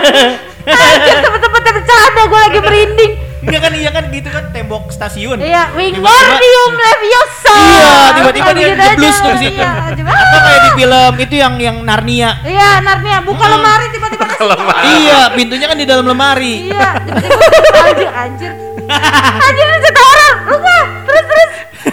Anjir 0.70 1.16
temen-temen 1.24 1.60
bercanda 1.60 2.22
gue 2.28 2.40
lagi 2.40 2.58
merinding. 2.60 3.12
Iya 3.40 3.58
kan 3.58 3.72
iya 3.72 3.90
kan 3.90 4.04
gitu 4.12 4.28
kan 4.28 4.44
tembok 4.52 4.92
stasiun. 4.92 5.40
Iya, 5.40 5.72
Wingardium 5.72 6.72
Leviosa. 6.76 7.56
Iya, 7.56 7.96
tiba-tiba 8.12 8.50
dia 8.52 8.66
Gitu 8.68 8.82
jeblus 8.84 9.16
tuh 9.16 9.32
di 9.32 9.38
situ. 9.48 9.62
Iya. 9.64 9.72
Atau 9.96 10.38
kayak 10.44 10.60
di 10.60 10.70
film 10.76 11.12
itu 11.16 11.34
yang 11.40 11.54
yang 11.56 11.76
Narnia. 11.80 12.30
Iya, 12.44 12.84
Narnia 12.84 13.18
buka 13.24 13.44
lemari 13.48 13.86
tiba-tiba 13.88 14.24
kasih 14.28 14.48
Iya, 15.00 15.20
pintunya 15.32 15.66
kan 15.72 15.76
di 15.80 15.86
dalam 15.88 16.04
lemari. 16.04 16.68
Iya, 16.68 16.88
tiba-tiba 17.00 17.40
anjir, 17.88 18.10
anjir. 18.12 18.52
Anjir 19.40 19.66
cerita 19.80 20.00
orang. 20.04 20.34
Lu 20.44 20.56
mah 20.60 20.84
terus 21.08 21.24
terus. 21.24 21.50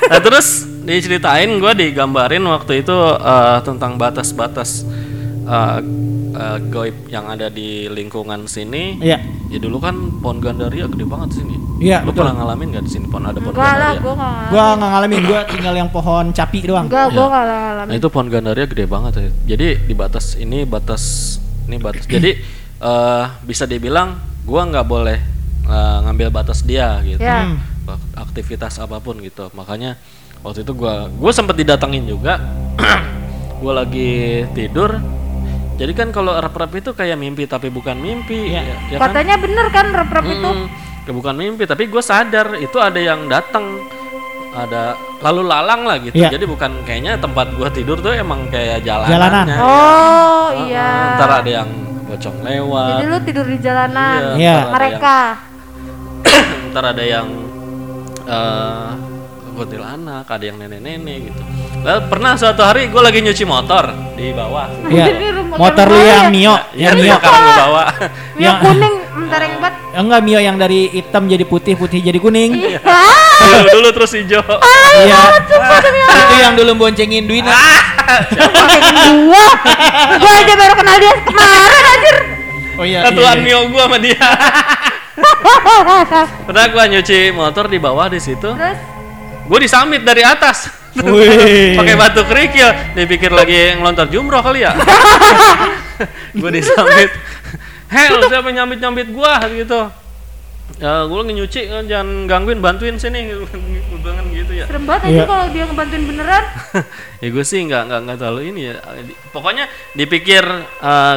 Nah 0.07 0.19
terus 0.19 0.47
diceritain 0.87 1.51
gue 1.59 1.73
digambarin 1.79 2.43
waktu 2.43 2.83
itu 2.83 2.95
eh, 3.23 3.59
tentang 3.63 3.95
batas-batas 3.95 4.83
eh, 5.47 5.79
eh, 6.35 6.57
goib 6.67 7.07
yang 7.07 7.31
ada 7.31 7.47
di 7.47 7.87
lingkungan 7.87 8.51
sini. 8.51 8.99
Iya. 8.99 9.36
Ya 9.47 9.57
dulu 9.57 9.79
kan 9.79 9.95
pohon 10.19 10.37
gandaria 10.37 10.85
gede 10.85 11.03
banget 11.03 11.39
sini. 11.39 11.55
Iya, 11.79 12.03
Lu 12.03 12.11
betul. 12.11 12.27
pernah 12.27 12.35
ngalamin 12.37 12.67
gak 12.69 12.83
di 12.83 12.91
sini 12.91 13.05
pohon 13.05 13.23
ada 13.23 13.37
pohon 13.37 13.53
Enggak 13.53 13.63
lah, 13.63 13.75
gandaria? 13.93 14.01
gua 14.01 14.13
enggak. 14.13 14.47
Gua 14.49 14.63
nggak 14.67 14.89
ngalamin, 14.89 15.21
gua 15.23 15.39
tinggal 15.45 15.75
yang 15.77 15.89
pohon 15.89 16.25
capi 16.31 16.57
doang. 16.61 16.85
Enggak, 16.85 17.05
gua 17.07 17.15
Iya. 17.15 17.23
enggak 17.23 17.43
Nah 17.45 17.59
ngalamin. 17.63 17.93
itu 17.95 18.07
pohon 18.07 18.27
gandaria 18.27 18.65
gede 18.65 18.85
banget 18.85 19.11
ya. 19.13 19.27
Jadi 19.47 19.67
di 19.83 19.93
batas 19.93 20.25
ini 20.35 20.59
batas 20.63 21.03
ini 21.63 21.75
batas. 21.77 22.03
Jadi 22.11 22.31
eh, 22.77 23.23
bisa 23.41 23.63
dibilang 23.63 24.07
gua 24.43 24.61
nggak 24.63 24.85
boleh 24.85 25.19
eh, 25.63 25.97
ngambil 26.03 26.27
batas 26.29 26.59
dia 26.61 26.99
gitu. 27.01 27.19
Ya. 27.19 27.47
Hmm. 27.47 27.59
Aktivitas 28.15 28.75
apa 28.77 28.99
pun 28.99 29.15
gitu. 29.19 29.47
Makanya 29.53 29.95
waktu 30.39 30.61
itu 30.61 30.73
gua 30.73 31.07
gua 31.09 31.31
sempet 31.31 31.55
didatengin 31.55 32.03
juga. 32.03 32.35
gua 33.61 33.79
lagi 33.79 34.43
tidur. 34.51 34.99
Jadi 35.77 35.91
kan 35.93 36.09
kalau 36.09 36.33
rep-rep 36.33 36.73
itu 36.75 36.89
kayak 36.91 37.15
mimpi 37.15 37.45
tapi 37.45 37.69
bukan 37.69 37.95
mimpi. 37.95 38.49
Iya. 38.49 38.61
Ya, 38.65 38.75
ya 38.87 38.97
kan? 38.97 39.13
Katanya 39.13 39.35
bener 39.37 39.65
kan 39.69 39.85
rep-rep 39.93 40.25
itu. 40.27 40.49
Mm, 40.49 40.65
ya 41.05 41.11
bukan 41.13 41.35
mimpi 41.35 41.63
tapi 41.63 41.87
gue 41.87 42.03
sadar 42.03 42.57
itu 42.57 42.75
ada 42.77 42.99
yang 42.99 43.31
datang 43.31 43.79
ada 44.51 44.91
lalu 45.21 45.41
lalang 45.45 45.85
lah 45.85 45.95
gitu 45.97 46.17
Iya. 46.17 46.33
jadi 46.33 46.43
bukan 46.43 46.81
kayaknya 46.83 47.15
tempat 47.15 47.53
gua 47.53 47.69
tidur 47.69 47.95
tuh 47.97 48.11
emang 48.11 48.49
kayak 48.49 48.81
Jalanan. 48.81 49.07
jalanannya 49.45 49.57
Oh, 49.61 50.45
Heeh, 50.51 50.67
iya. 50.67 50.89
ntar 51.15 51.29
ada 51.39 51.49
yang 51.61 51.69
bocong 52.03 52.37
lewat 52.41 52.89
Jadi 52.91 53.05
lu 53.05 53.17
tidur 53.21 53.45
di 53.45 53.57
jalanan. 53.59 54.19
Iya, 54.19 54.35
Iya. 54.35 54.55
ntar 54.57 54.65
ada 54.65 54.73
Mereka. 54.75 55.17
yang, 55.21 55.37
ntar 56.73 56.83
ada 56.89 57.03
yang 57.05 57.27
eh 58.27 58.87
kuntilanak 59.57 60.23
ada 60.23 60.43
yang 60.43 60.57
nenek-nenek 60.57 61.17
gitu 61.27 61.41
Lalu 61.77 62.01
pernah 62.09 62.33
suatu 62.33 62.61
hari 62.61 62.89
gue 62.89 63.01
lagi 63.01 63.19
nyuci 63.19 63.43
motor 63.43 63.89
di 64.13 64.29
bawah 64.31 64.69
Iya. 64.85 65.05
Motor 65.47 65.85
lu 65.87 65.99
yang 65.99 66.27
ya? 66.27 66.33
Mio, 66.33 66.53
ya 66.71 66.91
yang 66.91 66.95
Mio. 66.95 67.15
sekarang 67.15 67.41
gue 67.41 67.55
bawa 67.55 67.83
Mio 68.33 68.45
Yang- 68.45 68.59
kuning 68.61 68.95
bentar 69.17 69.41
yang 69.41 69.55
bat. 69.57 69.73
Enggak 69.97 70.21
Mio 70.21 70.39
yang 70.39 70.55
dari 70.55 70.79
hitam 70.91 71.25
jadi 71.25 71.41
putih, 71.41 71.73
putih 71.73 71.97
jadi 71.99 72.19
kuning. 72.21 72.51
Iya. 72.53 72.79
dulu, 72.81 73.65
dulu 73.73 73.89
terus 73.93 74.11
hijau 74.13 74.45
Iya. 74.97 75.21
Itu 75.97 76.35
yang 76.37 76.53
dulu 76.53 76.71
boncengin 76.77 77.25
Dwina. 77.25 77.49
Gua. 79.25 79.45
Gua 80.17 80.31
aja 80.35 80.53
baru 80.53 80.73
kenal 80.75 80.95
dia 80.97 81.13
kemarin 81.19 81.83
anjir. 81.87 82.15
Oh 82.77 82.85
iya. 82.85 83.01
satuan 83.03 83.41
iya, 83.41 83.41
iya. 83.41 83.57
mio 83.57 83.73
gue 83.73 83.81
sama 83.81 83.97
dia 83.97 84.21
pernah 86.45 86.65
gue 86.69 86.83
nyuci 86.87 87.19
motor 87.33 87.65
di 87.65 87.81
bawah 87.81 88.05
di 88.05 88.21
situ 88.21 88.53
Terus 88.53 88.77
gue 89.47 89.59
disamit 89.63 90.03
dari 90.03 90.21
atas. 90.27 90.87
Pakai 91.77 91.95
batu 91.95 92.21
kerikil. 92.25 92.69
Dipikir 92.97 93.31
lagi 93.31 93.77
ngelontar 93.77 94.09
jumroh 94.09 94.41
kali 94.41 94.65
ya. 94.65 94.73
Gue 96.41 96.51
disamit. 96.53 97.09
Hell 97.87 98.19
siapa 98.27 98.49
nyambit 98.51 98.79
nyambit 98.83 99.09
gue 99.09 99.33
gitu. 99.63 99.89
Ya 100.77 101.09
gue 101.09 101.17
lagi 101.17 101.33
nyuci 101.33 101.61
eh, 101.63 101.83
jangan 101.89 102.27
gangguin 102.29 102.59
bantuin 102.61 102.99
sini. 102.99 103.31
Gitu 103.31 103.47
Gua 103.47 103.99
bilang 104.03 104.27
gitu 104.29 104.51
ya. 104.53 104.65
Serem 104.67 104.83
banget 104.85 105.09
aja 105.09 105.23
kalau 105.25 105.45
dia 105.49 105.63
ngebantuin 105.65 106.03
beneran. 106.05 106.43
ya 107.23 107.27
gue 107.31 107.45
sih 107.47 107.59
nggak 107.65 107.83
nggak 107.87 107.99
nggak 108.05 108.17
terlalu 108.19 108.41
ini 108.51 108.61
ya. 108.69 108.75
Pokoknya 109.31 109.65
dipikir 109.95 110.43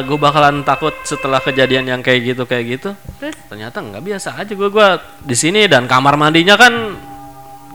gue 0.07 0.17
bakalan 0.17 0.63
takut 0.63 0.95
setelah 1.05 1.43
kejadian 1.43 1.85
yang 1.85 2.01
kayak 2.01 2.33
gitu 2.33 2.43
kayak 2.47 2.79
gitu. 2.79 2.89
Terus? 3.19 3.35
Ternyata 3.51 3.77
nggak 3.83 4.01
biasa 4.01 4.39
aja 4.39 4.53
gue 4.55 4.69
gua 4.71 4.97
di 5.21 5.35
sini 5.37 5.67
dan 5.67 5.85
kamar 5.85 6.15
mandinya 6.17 6.55
kan 6.57 6.73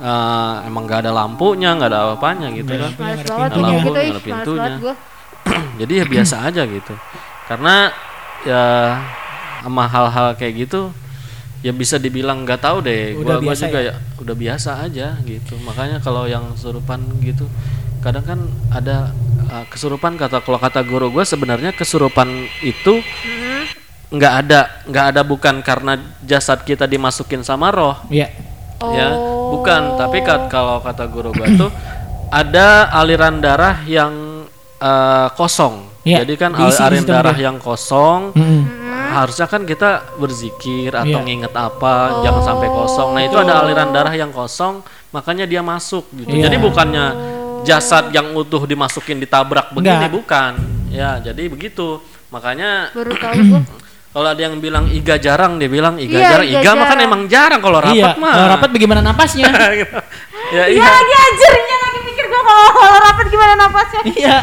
eh, 0.01 0.55
emang 0.69 0.83
nggak 0.85 1.01
ada 1.07 1.13
lampunya 1.13 1.73
nggak 1.77 1.91
ada 1.91 1.99
apa-apanya 2.11 2.49
gitu 2.53 2.71
kan. 2.73 2.93
males 2.97 3.23
ada 3.25 3.57
lampu, 3.57 3.89
males 3.93 4.11
ada 4.13 4.23
pintunya. 4.23 4.75
jadi 5.81 5.93
ya 6.03 6.05
biasa 6.05 6.37
aja 6.47 6.63
gitu. 6.67 6.95
Karena 7.47 7.91
ya 8.43 8.65
sama 9.63 9.85
hal-hal 9.91 10.39
kayak 10.39 10.69
gitu 10.69 10.95
ya 11.65 11.73
bisa 11.75 11.99
dibilang 11.99 12.47
nggak 12.47 12.61
tahu 12.63 12.85
deh. 12.85 13.17
Udah 13.19 13.37
gua, 13.39 13.43
gua 13.43 13.45
biasa 13.51 13.65
juga 13.67 13.81
ya? 13.81 13.87
ya 13.91 13.95
udah 14.23 14.35
biasa 14.37 14.71
aja 14.85 15.07
gitu. 15.25 15.55
Makanya 15.65 15.99
kalau 16.05 16.29
yang 16.29 16.55
kesurupan 16.55 17.01
gitu 17.25 17.47
kadang 18.05 18.23
kan 18.23 18.41
ada 18.71 19.11
uh, 19.51 19.67
kesurupan 19.67 20.15
kata 20.15 20.39
kalau 20.39 20.63
kata 20.63 20.87
guru 20.87 21.11
gue 21.11 21.27
sebenarnya 21.27 21.75
kesurupan 21.75 22.47
itu 22.63 23.03
nggak 24.15 24.33
ada 24.47 24.61
nggak 24.87 25.07
ada 25.11 25.21
bukan 25.27 25.59
karena 25.67 25.99
jasad 26.23 26.63
kita 26.63 26.87
dimasukin 26.87 27.43
sama 27.43 27.75
roh. 27.75 27.99
Iya. 28.07 28.31
ya 28.77 29.09
bukan 29.49 29.97
tapi 29.97 30.19
kat- 30.21 30.47
kalau 30.47 30.79
kata 30.79 31.05
guru 31.07 31.31
gua 31.31 31.47
tuh 31.57 31.71
ada 32.33 32.69
aliran 32.93 33.39
darah 33.39 33.83
yang 33.85 34.13
eh, 34.77 35.29
kosong 35.33 35.87
Iya, 36.03 36.23
jadi 36.23 36.35
kan 36.39 36.51
aliran 36.55 37.03
darah 37.03 37.35
dia. 37.35 37.45
yang 37.45 37.59
kosong 37.59 38.31
Mm-mm. 38.31 38.63
harusnya 39.11 39.45
kan 39.45 39.63
kita 39.63 40.07
berzikir 40.15 40.95
atau 40.95 41.19
Iya. 41.19 41.27
nginget 41.27 41.51
apa 41.51 42.23
jangan 42.23 42.43
sampai 42.45 42.69
kosong 42.69 43.09
nah 43.11 43.23
itu 43.23 43.35
ada 43.35 43.59
aliran 43.59 43.91
darah 43.91 44.15
yang 44.15 44.31
kosong 44.31 44.87
makanya 45.11 45.43
dia 45.45 45.61
masuk 45.61 46.07
gitu 46.13 46.31
Iya. 46.31 46.47
jadi 46.47 46.57
bukannya 46.59 47.05
jasad 47.63 48.11
yang 48.11 48.31
utuh 48.33 48.63
dimasukin 48.63 49.19
ditabrak 49.19 49.73
begini 49.73 49.99
Enggak. 49.99 50.15
bukan 50.15 50.53
ya 50.89 51.19
jadi 51.19 51.43
begitu 51.47 51.99
makanya 52.29 52.95
Baru 52.95 53.11
tahu 53.13 53.35
gua. 53.45 53.61
kalau 54.17 54.33
ada 54.33 54.41
yang 54.41 54.57
bilang 54.57 54.89
iga 54.89 55.21
jarang 55.21 55.61
dia 55.61 55.69
bilang 55.69 56.01
iga 56.01 56.17
Iya, 56.17 56.29
jarang 56.33 56.49
iga 56.49 56.61
iga 56.65 56.71
mah 56.73 56.87
kan 56.89 56.99
emang 56.99 57.23
jarang 57.29 57.61
kalau 57.61 57.79
rapat 57.79 58.01
Iya, 58.01 58.17
mah 58.17 58.33
kalau 58.33 58.49
rapat 58.49 58.69
bagaimana 58.73 59.01
napasnya? 59.05 59.45
ya 59.53 59.93
Iya 60.47 60.65
iya 60.73 60.89
lagi 60.89 61.15
anjirnya 61.21 61.77
lagi 61.77 61.99
mikir 62.03 62.25
gua 62.25 62.41
kalau 62.41 62.67
kalau 62.73 62.99
rapat 63.03 63.27
gimana 63.29 63.53
napasnya. 63.59 64.01
iya. 64.09 64.37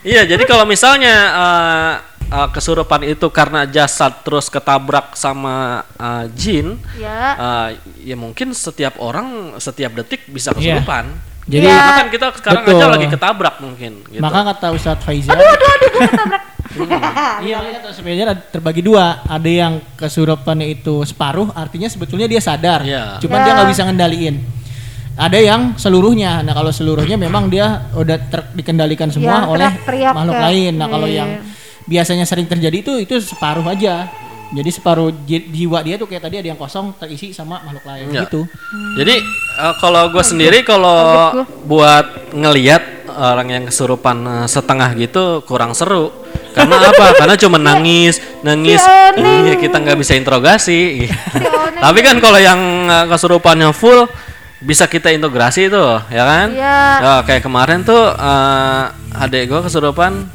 iya 0.00 0.22
jadi 0.24 0.42
kalau 0.42 0.64
misalnya 0.64 1.12
eh, 1.28 1.92
eh, 2.30 2.48
kesurupan 2.50 3.04
itu 3.04 3.28
karena 3.28 3.68
jasad 3.68 4.24
terus 4.24 4.48
ketabrak 4.48 5.12
sama 5.12 5.84
eh, 5.92 6.24
jin 6.32 6.80
Ya. 6.96 7.36
eh, 7.36 7.68
ya 8.00 8.16
mungkin 8.16 8.56
setiap 8.56 8.96
orang 8.96 9.52
setiap 9.58 9.92
detik 9.92 10.24
bisa 10.26 10.56
Iya. 10.56 10.80
kesurupan 10.80 11.04
Jadi 11.42 11.66
Iya. 11.66 11.74
karena 11.74 11.92
kan 11.92 12.08
kita 12.08 12.26
sekarang 12.38 12.62
Betul. 12.62 12.78
aja 12.78 12.86
lagi 12.88 13.06
ketabrak 13.10 13.54
mungkin 13.58 13.92
gitu. 14.08 14.22
maka 14.22 14.40
kata 14.48 14.66
Ustadz 14.72 15.02
Faizal, 15.02 15.34
Aduh 15.34 15.44
aduh 15.44 15.68
aduh 15.68 15.88
gua 15.90 16.00
ketabrak. 16.06 16.42
Iya 17.42 17.56
makanya 17.62 18.24
ada- 18.28 18.44
terbagi 18.48 18.80
dua. 18.80 19.20
Ada 19.22 19.50
yang 19.50 19.72
kesurupannya 19.94 20.66
itu 20.70 21.02
separuh, 21.02 21.52
artinya 21.52 21.86
sebetulnya 21.86 22.26
dia 22.26 22.40
sadar, 22.40 22.82
Iya. 22.82 23.18
cuman 23.18 23.38
Ya. 23.38 23.44
dia 23.44 23.52
nggak 23.54 23.70
bisa 23.70 23.82
ngendaliin. 23.84 24.36
Ada 25.12 25.38
yang 25.38 25.60
seluruhnya. 25.76 26.40
Nah 26.40 26.52
kalau 26.52 26.72
seluruhnya 26.72 27.20
memang 27.20 27.52
dia 27.52 27.92
udah 27.92 28.16
ter- 28.32 28.48
dikendalikan 28.52 29.12
semua 29.12 29.44
Yang 29.44 29.52
oleh 29.52 29.68
teriak-teriak 29.68 30.12
makhluk 30.16 30.34
kayak- 30.34 30.46
lain. 30.48 30.72
Nah 30.72 30.88
kalau 30.88 31.04
iya. 31.06 31.16
yang 31.20 31.30
biasanya 31.84 32.24
sering 32.24 32.48
terjadi 32.48 32.76
itu 32.80 32.92
itu 32.96 33.14
separuh 33.20 33.66
aja. 33.66 34.08
Jadi 34.52 34.68
separuh 34.68 35.08
ji- 35.24 35.48
jiwa 35.50 35.80
dia 35.80 35.96
tuh 35.96 36.04
kayak 36.04 36.28
tadi 36.28 36.36
ada 36.36 36.48
yang 36.48 36.56
kosong 36.56 36.92
terisi 36.96 37.32
sama 37.32 37.60
makhluk 37.60 37.84
lain 37.84 38.08
Iya. 38.08 38.20
gitu. 38.24 38.40
Jadi 38.96 39.14
eh, 39.60 39.74
kalau 39.78 40.08
gue 40.08 40.20
sendiri 40.22 40.60
kalau 40.62 41.32
buat 41.62 42.32
ngeliat 42.32 42.84
orang 43.12 43.48
yang 43.50 43.64
kesurupan 43.66 44.16
eh, 44.24 44.46
setengah 44.46 44.96
gitu 44.96 45.44
kurang 45.44 45.72
seru. 45.72 46.21
Karena 46.52 46.76
apa? 46.78 47.16
Karena 47.16 47.34
cuma 47.40 47.56
nangis, 47.56 48.20
nangis. 48.44 48.80
Iya 49.16 49.56
kita 49.56 49.80
nggak 49.80 49.98
bisa 49.98 50.12
interogasi. 50.14 51.08
Tapi 51.80 51.98
kan 52.04 52.20
kalau 52.20 52.36
yang 52.36 52.60
eh, 52.86 53.06
kesurupannya 53.08 53.72
full 53.72 54.04
bisa 54.62 54.86
kita 54.86 55.10
integrasi 55.10 55.66
tuh, 55.66 55.98
ya 56.06 56.22
kan? 56.22 56.46
Iya. 56.54 56.78
Ya, 57.02 57.14
kayak 57.26 57.42
kemarin 57.42 57.82
tuh 57.82 57.98
eh, 57.98 58.84
adek 59.18 59.50
gue 59.50 59.60
kesurupan. 59.66 60.28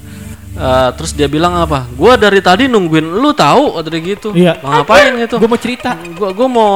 eh, 0.58 0.90
terus 0.98 1.14
dia 1.14 1.30
bilang 1.30 1.54
apa? 1.54 1.86
Gua 1.94 2.18
dari 2.18 2.42
tadi 2.42 2.66
nungguin 2.66 3.22
lu 3.22 3.30
tahu 3.30 3.78
dia 3.86 4.02
gitu. 4.02 4.34
Iya. 4.34 4.58
Mau 4.66 4.74
ngapain 4.82 5.14
gitu? 5.22 5.38
Gue 5.38 5.46
mau 5.46 5.62
cerita. 5.62 5.94
gua 6.18 6.34
gua 6.34 6.48
mau 6.50 6.72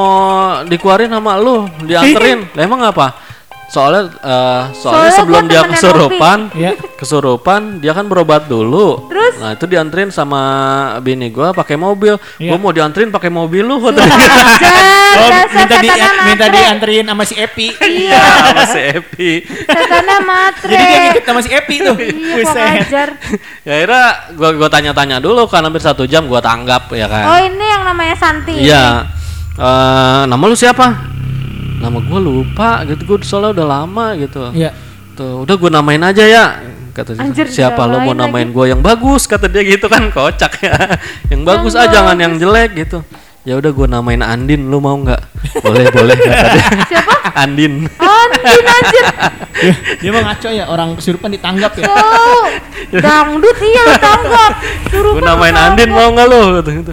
dikeluarin 0.70 1.10
sama 1.10 1.34
lu 1.34 1.66
dianterin 1.82 2.46
lah 2.54 2.62
emang 2.62 2.78
apa 2.86 3.31
soalnya 3.72 4.12
eh, 4.20 4.62
soalnya, 4.76 5.08
Soalnya 5.08 5.12
sebelum 5.16 5.44
dia 5.48 5.62
kesurupan 5.64 6.38
Iya. 6.52 6.72
kesurupan 6.92 7.60
dia 7.80 7.96
kan 7.96 8.04
berobat 8.04 8.44
dulu 8.44 9.08
Terus? 9.08 9.40
nah 9.40 9.56
itu 9.56 9.64
dianterin 9.64 10.12
sama 10.12 10.42
bini 11.00 11.32
gua 11.32 11.56
pakai 11.56 11.80
mobil 11.80 12.20
Iya. 12.36 12.52
gua 12.52 12.58
mau 12.60 12.68
dianterin 12.68 13.08
pakai 13.08 13.32
mobil 13.32 13.64
lu 13.64 13.80
kata 13.80 13.96
dia. 13.96 14.12
Jar, 14.12 14.80
Oh, 15.12 15.28
minta 15.52 15.76
di 15.76 15.88
minta 15.92 16.08
matre. 16.24 16.48
dianterin 16.50 17.04
sama 17.04 17.24
si 17.24 17.34
Epi. 17.34 17.66
iya 17.80 18.20
sama 18.44 18.64
si 18.66 18.80
Epi 18.80 19.32
Setannya 19.44 20.16
matre. 20.20 20.68
Jadi 20.68 20.84
dia 20.84 20.98
ngikut 21.02 21.24
sama 21.24 21.40
si 21.40 21.50
Epi 21.50 21.76
tuh. 21.80 21.96
Iya, 21.96 22.44
ya 23.68 23.72
akhirnya 23.74 24.04
gua 24.36 24.50
gua 24.52 24.68
tanya-tanya 24.68 25.16
dulu 25.16 25.44
kan 25.46 25.64
hampir 25.64 25.80
satu 25.80 26.04
jam 26.04 26.24
gua 26.24 26.40
tanggap 26.40 26.92
ya 26.92 27.08
kan 27.08 27.24
Oh 27.26 27.38
ini 27.40 27.64
yang 27.64 27.84
namanya 27.84 28.16
Santi. 28.16 28.68
Iya. 28.68 29.08
Eh, 29.52 30.22
nama 30.24 30.44
lu 30.44 30.52
siapa? 30.52 31.08
Nama 31.82 31.98
gue 31.98 32.20
lupa 32.22 32.86
gitu. 32.86 33.02
Gue 33.02 33.18
soalnya 33.26 33.58
udah 33.58 33.66
lama 33.66 34.06
gitu. 34.14 34.54
Iya. 34.54 34.70
Tuh, 35.18 35.42
udah 35.42 35.54
gue 35.58 35.70
namain 35.74 36.00
aja 36.00 36.24
ya. 36.24 36.44
Kata 36.92 37.16
dia, 37.16 37.24
Anjir, 37.24 37.48
siapa 37.48 37.88
lo 37.88 38.04
mau 38.04 38.12
namain 38.12 38.52
gue 38.52 38.64
yang 38.68 38.84
bagus? 38.84 39.24
Kata 39.24 39.48
dia 39.48 39.64
gitu 39.64 39.88
kan 39.88 40.12
kocak 40.12 40.60
ya. 40.60 40.76
yang 41.32 41.42
bagus 41.42 41.72
ah 41.72 41.88
jangan 41.88 42.16
yang 42.20 42.36
jelek 42.36 42.76
gitu. 42.76 43.00
Ya 43.42 43.58
udah 43.58 43.74
gue 43.74 43.86
namain 43.90 44.22
Andin, 44.22 44.70
lu 44.70 44.78
mau 44.78 44.94
nggak? 44.94 45.18
boleh 45.66 45.90
boleh 45.90 46.14
kata 46.14 46.46
dia. 46.54 46.68
Siapa? 46.94 47.34
Andin. 47.34 47.90
Andin 47.98 48.64
anjir. 48.70 49.04
Dia, 49.62 49.74
dia 49.98 50.10
mah 50.14 50.22
ngaco 50.30 50.48
ya 50.52 50.64
orang 50.70 50.94
kesurupan 50.94 51.32
ditanggap 51.34 51.72
ya. 51.74 51.90
Tuh. 51.90 52.44
Dangdut 53.02 53.58
iya 53.58 53.82
lu 53.88 53.96
tanggap. 53.98 54.52
Suruh 54.92 55.12
Gue 55.18 55.24
namain 55.24 55.56
Andin 55.56 55.90
mau 55.90 56.06
nggak 56.12 56.26
lo? 56.28 56.40
Kata 56.60 56.70
gitu. 56.70 56.92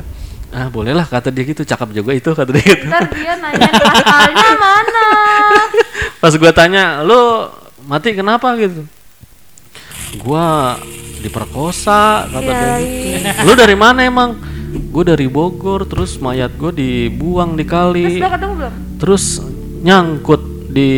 Ah 0.50 0.66
boleh 0.68 0.98
lah 0.98 1.06
kata 1.06 1.30
dia 1.30 1.46
gitu 1.46 1.62
cakep 1.62 1.90
juga 1.94 2.12
itu 2.12 2.30
kata 2.34 2.50
dia 2.50 2.66
gitu. 2.66 2.86
Ntar 2.90 3.06
dia 3.14 3.34
nanya 3.38 3.70
asalnya 3.70 4.50
mana. 4.58 5.06
Pas 6.22 6.34
gue 6.34 6.52
tanya, 6.52 7.06
lu 7.06 7.48
mati 7.86 8.12
kenapa 8.12 8.58
gitu? 8.58 8.82
Gua 10.18 10.76
diperkosa 11.22 12.26
kata 12.28 12.50
Iya, 12.50 12.58
dia 12.58 12.78
gitu. 12.82 13.46
Lu 13.46 13.54
dari 13.54 13.78
mana 13.78 14.02
emang? 14.02 14.36
Gue 14.90 15.04
dari 15.04 15.26
Bogor, 15.26 15.86
terus 15.86 16.18
mayat 16.18 16.54
gue 16.54 16.70
dibuang 16.70 17.54
di 17.54 17.62
Terus 17.62 17.72
kali, 17.72 18.06
udah 18.18 18.32
ketemu 18.32 18.54
belum? 18.54 18.74
terus 18.98 19.24
nyangkut 19.80 20.42
di 20.70 20.92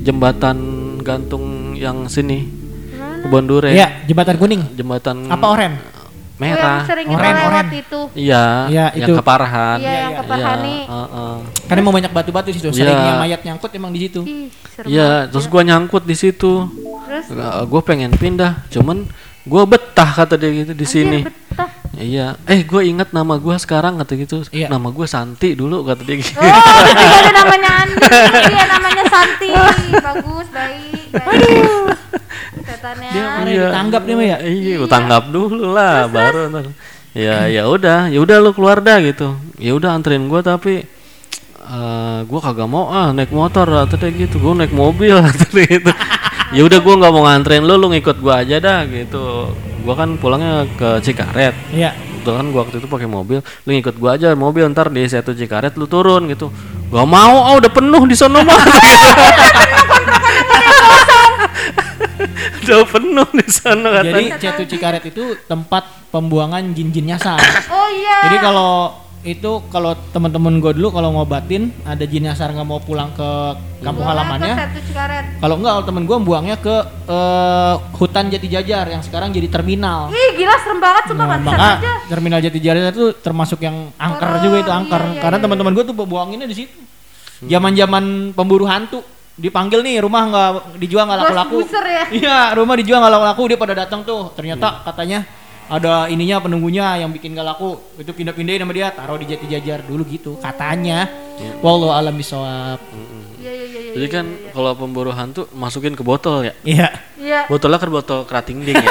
jembatan 0.00 0.56
gantung 1.00 1.44
yang 1.74 2.04
sini, 2.06 2.48
Kebon 3.20 3.44
Dure, 3.44 3.72
Iya, 3.72 4.04
jembatan 4.04 4.36
kuning. 4.36 4.62
jembatan 4.72 5.28
Apa 5.28 5.46
oren? 5.50 5.72
Oh, 6.40 6.46
yang 6.46 6.56
merah. 6.56 6.80
sering 6.82 7.06
kita 7.06 7.20
Oren, 7.20 7.34
lewat 7.36 7.52
oren. 7.52 7.68
itu. 7.76 8.00
Iya, 8.16 8.44
Iya, 8.66 8.84
yang 8.90 9.06
itu. 9.06 9.12
keparahan. 9.14 9.76
Iya, 9.78 9.92
yang 9.92 10.10
ke 10.10 10.24
Parhani. 10.24 10.76
heeh. 10.82 11.34
Karena 11.68 11.80
mau 11.82 11.92
banyak 11.92 12.10
batu-batu 12.10 12.48
di 12.48 12.56
situ. 12.56 12.68
Iya. 12.68 12.76
Seringnya 12.80 13.12
mayat 13.18 13.40
nyangkut 13.42 13.70
emang 13.70 13.92
di 13.92 14.00
situ. 14.00 14.20
Iya, 14.82 15.28
terus 15.28 15.44
gua 15.46 15.62
nyangkut 15.62 16.02
di 16.02 16.14
situ. 16.14 16.64
Terus 17.02 17.26
gue 17.66 17.80
pengen 17.82 18.10
pindah, 18.10 18.64
cuman 18.68 19.04
gue 19.42 19.62
betah 19.66 20.10
kata 20.10 20.34
dia 20.34 20.50
gitu 20.54 20.72
di 20.72 20.86
sini. 20.86 21.18
betah. 21.20 21.68
Iya, 21.92 22.38
eh 22.46 22.62
gue 22.62 22.82
ingat 22.86 23.10
nama 23.10 23.36
gue 23.36 23.52
sekarang 23.58 23.98
kata 23.98 24.12
gitu. 24.16 24.40
Iya. 24.48 24.70
Nama 24.70 24.88
gue 24.88 25.04
Santi 25.04 25.52
dulu 25.52 25.82
kata 25.82 26.00
dia 26.00 26.16
gitu. 26.16 26.32
Oh, 26.32 26.46
jadi 26.88 27.04
ada 27.20 27.32
namanya 27.36 27.70
Andi. 27.82 28.06
Iya, 28.46 28.64
namanya 28.66 29.04
Santi. 29.06 29.48
Bagus, 29.92 30.46
baik. 30.48 31.12
baik. 31.12 31.66
Setannya. 32.64 33.10
Dia 33.12 33.24
mana 33.38 33.48
ditanggap 33.48 34.02
dia 34.04 34.14
mah 34.14 34.26
ya? 34.26 34.38
Iya, 34.44 34.74
gue 34.80 34.90
tanggap 34.90 35.24
dulu 35.32 35.64
lah, 35.72 36.06
baru 36.06 36.50
ntar. 36.52 36.64
Ya, 37.10 37.50
ya 37.50 37.66
udah, 37.66 38.06
ya 38.06 38.18
udah 38.22 38.36
lu 38.38 38.50
keluar 38.54 38.78
dah 38.78 39.02
gitu. 39.02 39.34
Ya 39.58 39.74
udah 39.74 39.98
anterin 39.98 40.30
gue 40.30 40.40
tapi 40.44 40.86
eh 41.70 42.18
gue 42.26 42.40
kagak 42.42 42.66
mau 42.66 42.90
ah 42.90 43.14
naik 43.14 43.34
motor 43.34 43.66
kata 43.66 43.98
dia 43.98 44.26
gitu. 44.26 44.38
Gue 44.38 44.54
naik 44.54 44.74
mobil 44.74 45.18
dia 45.54 45.66
gitu. 45.66 45.92
ya 46.50 46.62
udah 46.66 46.78
gue 46.82 46.94
nggak 46.98 47.12
mau 47.14 47.22
nganterin 47.26 47.62
lu, 47.62 47.74
lu 47.78 47.86
ngikut 47.94 48.18
gue 48.22 48.34
aja 48.34 48.56
dah 48.62 48.80
gitu. 48.86 49.50
Gue 49.82 49.94
kan 49.96 50.14
pulangnya 50.20 50.66
ke 50.78 51.02
Cikaret. 51.02 51.54
Iya. 51.74 52.10
Kebetulan 52.20 52.52
gua 52.52 52.68
waktu 52.68 52.84
itu 52.84 52.88
pakai 52.92 53.08
mobil, 53.08 53.40
lu 53.40 53.70
ngikut 53.72 53.96
gua 53.96 54.12
aja 54.12 54.36
mobil 54.36 54.68
ntar 54.76 54.92
di 54.92 55.08
satu 55.08 55.32
Cikaret 55.32 55.72
lu 55.80 55.88
turun 55.88 56.28
gitu. 56.28 56.52
Gak 56.92 57.08
mau, 57.08 57.48
ah 57.48 57.56
udah 57.56 57.72
penuh 57.72 58.04
di 58.04 58.12
sono 58.12 58.44
mah. 58.44 58.60
udah 62.70 62.86
penuh 62.86 63.28
di 63.34 63.46
sana 63.50 63.88
Jadi 63.90 64.06
katanya. 64.14 64.36
Cetu 64.38 64.62
Cikaret 64.70 65.04
itu 65.10 65.24
tempat 65.44 65.82
pembuangan 66.14 66.62
jin-jin 66.70 67.10
nyasar. 67.10 67.38
Oh 67.74 67.88
iya. 67.90 68.30
Jadi 68.30 68.36
kalau 68.38 68.94
itu 69.20 69.60
kalau 69.68 69.92
teman-teman 70.16 70.64
gue 70.64 70.80
dulu 70.80 70.96
kalau 70.96 71.12
ngobatin 71.12 71.68
ada 71.84 72.08
jin 72.08 72.24
nyasar 72.24 72.56
nggak 72.56 72.64
mau 72.64 72.80
pulang 72.80 73.12
ke 73.12 73.28
kampung 73.84 74.08
Buangnya 74.08 74.24
halamannya. 74.24 74.54
Ke 74.56 74.60
satu 74.64 74.80
Cikaret. 74.88 75.24
Kalau 75.44 75.54
enggak 75.60 75.72
kalau 75.76 75.86
temen 75.92 76.02
gue 76.08 76.16
buangnya 76.24 76.56
ke 76.56 76.76
eh, 77.04 77.74
hutan 78.00 78.24
Jati 78.32 78.48
Jajar 78.48 78.86
yang 78.88 79.02
sekarang 79.04 79.28
jadi 79.28 79.44
terminal. 79.52 80.08
Ih, 80.08 80.40
gila 80.40 80.56
serem 80.64 80.80
banget 80.80 81.04
sumpah 81.12 81.26
Nah, 81.26 81.36
maka 81.36 81.68
aja. 81.76 81.92
terminal 82.08 82.40
Jati 82.40 82.58
Jajar 82.64 82.96
itu 82.96 83.12
termasuk 83.20 83.60
yang 83.60 83.92
angker 84.00 84.28
Oh, 84.30 84.40
juga 84.40 84.56
itu 84.64 84.72
angker 84.72 85.02
iya, 85.04 85.12
iya, 85.12 85.20
karena 85.20 85.36
iya. 85.36 85.44
teman-teman 85.44 85.72
gue 85.76 85.84
tuh 85.84 85.94
buanginnya 86.00 86.48
di 86.48 86.56
situ. 86.56 86.80
Zaman-zaman 87.44 88.32
pemburu 88.32 88.64
hantu 88.64 89.04
dipanggil 89.40 89.80
nih 89.80 89.98
rumah 89.98 90.22
nggak 90.26 90.50
dijual 90.76 91.04
nggak 91.04 91.18
Bos 91.18 91.26
laku-laku. 91.26 91.56
buser 91.58 91.84
ya. 91.84 92.04
Iya, 92.20 92.38
rumah 92.54 92.76
dijual 92.76 93.00
nggak 93.00 93.12
laku-laku 93.12 93.42
dia 93.48 93.58
pada 93.58 93.74
datang 93.74 94.00
tuh. 94.02 94.28
Ternyata 94.32 94.84
katanya 94.84 95.24
ada 95.66 96.06
ininya 96.06 96.42
penunggunya 96.42 96.98
yang 96.98 97.14
bikin 97.14 97.30
gak 97.30 97.46
laku 97.46 97.78
itu 97.94 98.10
pindah-pindahin 98.10 98.58
sama 98.58 98.74
dia 98.74 98.90
taruh 98.90 99.14
di 99.14 99.30
jati 99.30 99.46
jajar 99.46 99.78
dulu 99.80 100.02
gitu 100.02 100.34
katanya 100.36 101.06
wallahu 101.62 101.94
alam 101.94 102.10
bisawab 102.10 102.82
Iya 103.38 103.52
iya 103.54 103.66
iya. 103.70 103.92
Jadi 103.94 104.06
kan 104.10 104.24
kalau 104.50 104.74
pemburu 104.74 105.14
hantu 105.14 105.46
masukin 105.54 105.94
ke 105.94 106.02
botol 106.02 106.42
ya. 106.42 106.58
iya 106.60 106.90
Iya. 107.14 107.46
Botolnya 107.46 107.78
kan 107.78 107.86
botol 107.88 108.26
kerating 108.26 108.60
ding 108.60 108.76
ya. 108.76 108.90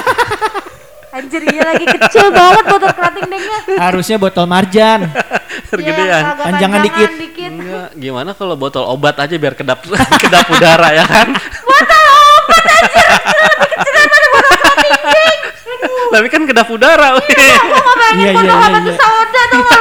Anjir 1.19 1.43
iya 1.43 1.67
lagi 1.67 1.83
kecil 1.83 2.31
banget 2.31 2.63
botol 2.65 2.91
kerating 2.93 3.27
dengnya. 3.27 3.59
harusnya 3.75 4.15
botol 4.15 4.45
marjan 4.45 4.99
Tergedean. 5.65 6.08
Iya, 6.08 6.17
agak 6.30 6.45
Panjangan 6.45 6.80
dikit. 6.82 7.10
dikit. 7.13 7.52
Enggak, 7.52 7.89
gimana 7.95 8.32
kalau 8.32 8.56
botol 8.56 8.84
obat 8.86 9.15
aja 9.17 9.36
biar 9.36 9.54
kedap 9.54 9.84
kedap 10.22 10.48
udara 10.48 10.89
ya 10.91 11.04
kan? 11.04 11.28
Tapi 16.10 16.28
kan 16.28 16.41
kedap 16.43 16.67
udara. 16.67 17.13
weh. 17.13 17.22
Gua 17.22 17.78
nggak 17.78 17.95
bayangin 17.95 18.19
Iya, 18.19 18.32
iya, 18.32 18.34
botol 18.34 18.50
iya, 18.50 18.58
obat 18.58 18.72
iya. 18.74 18.82
tuh 18.82 18.95
soda 18.98 19.41
tuh 19.45 19.62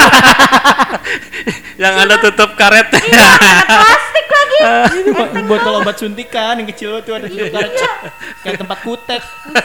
Yang 1.79 1.95
ada 1.97 2.14
tutup 2.19 2.51
karet. 2.55 2.87
plastik 2.91 4.27
lagi. 4.29 4.59
ini 4.99 5.11
bo- 5.11 5.33
botol 5.49 5.75
obat 5.79 5.97
suntikan 5.97 6.55
yang 6.55 6.69
kecil 6.69 7.01
tuh 7.01 7.14
ada 7.14 7.27
suntikan 7.27 7.62
cek 7.64 7.93
kayak 8.41 8.59
tempat 8.59 8.79
kutek 8.83 9.23
Enggak 9.47 9.64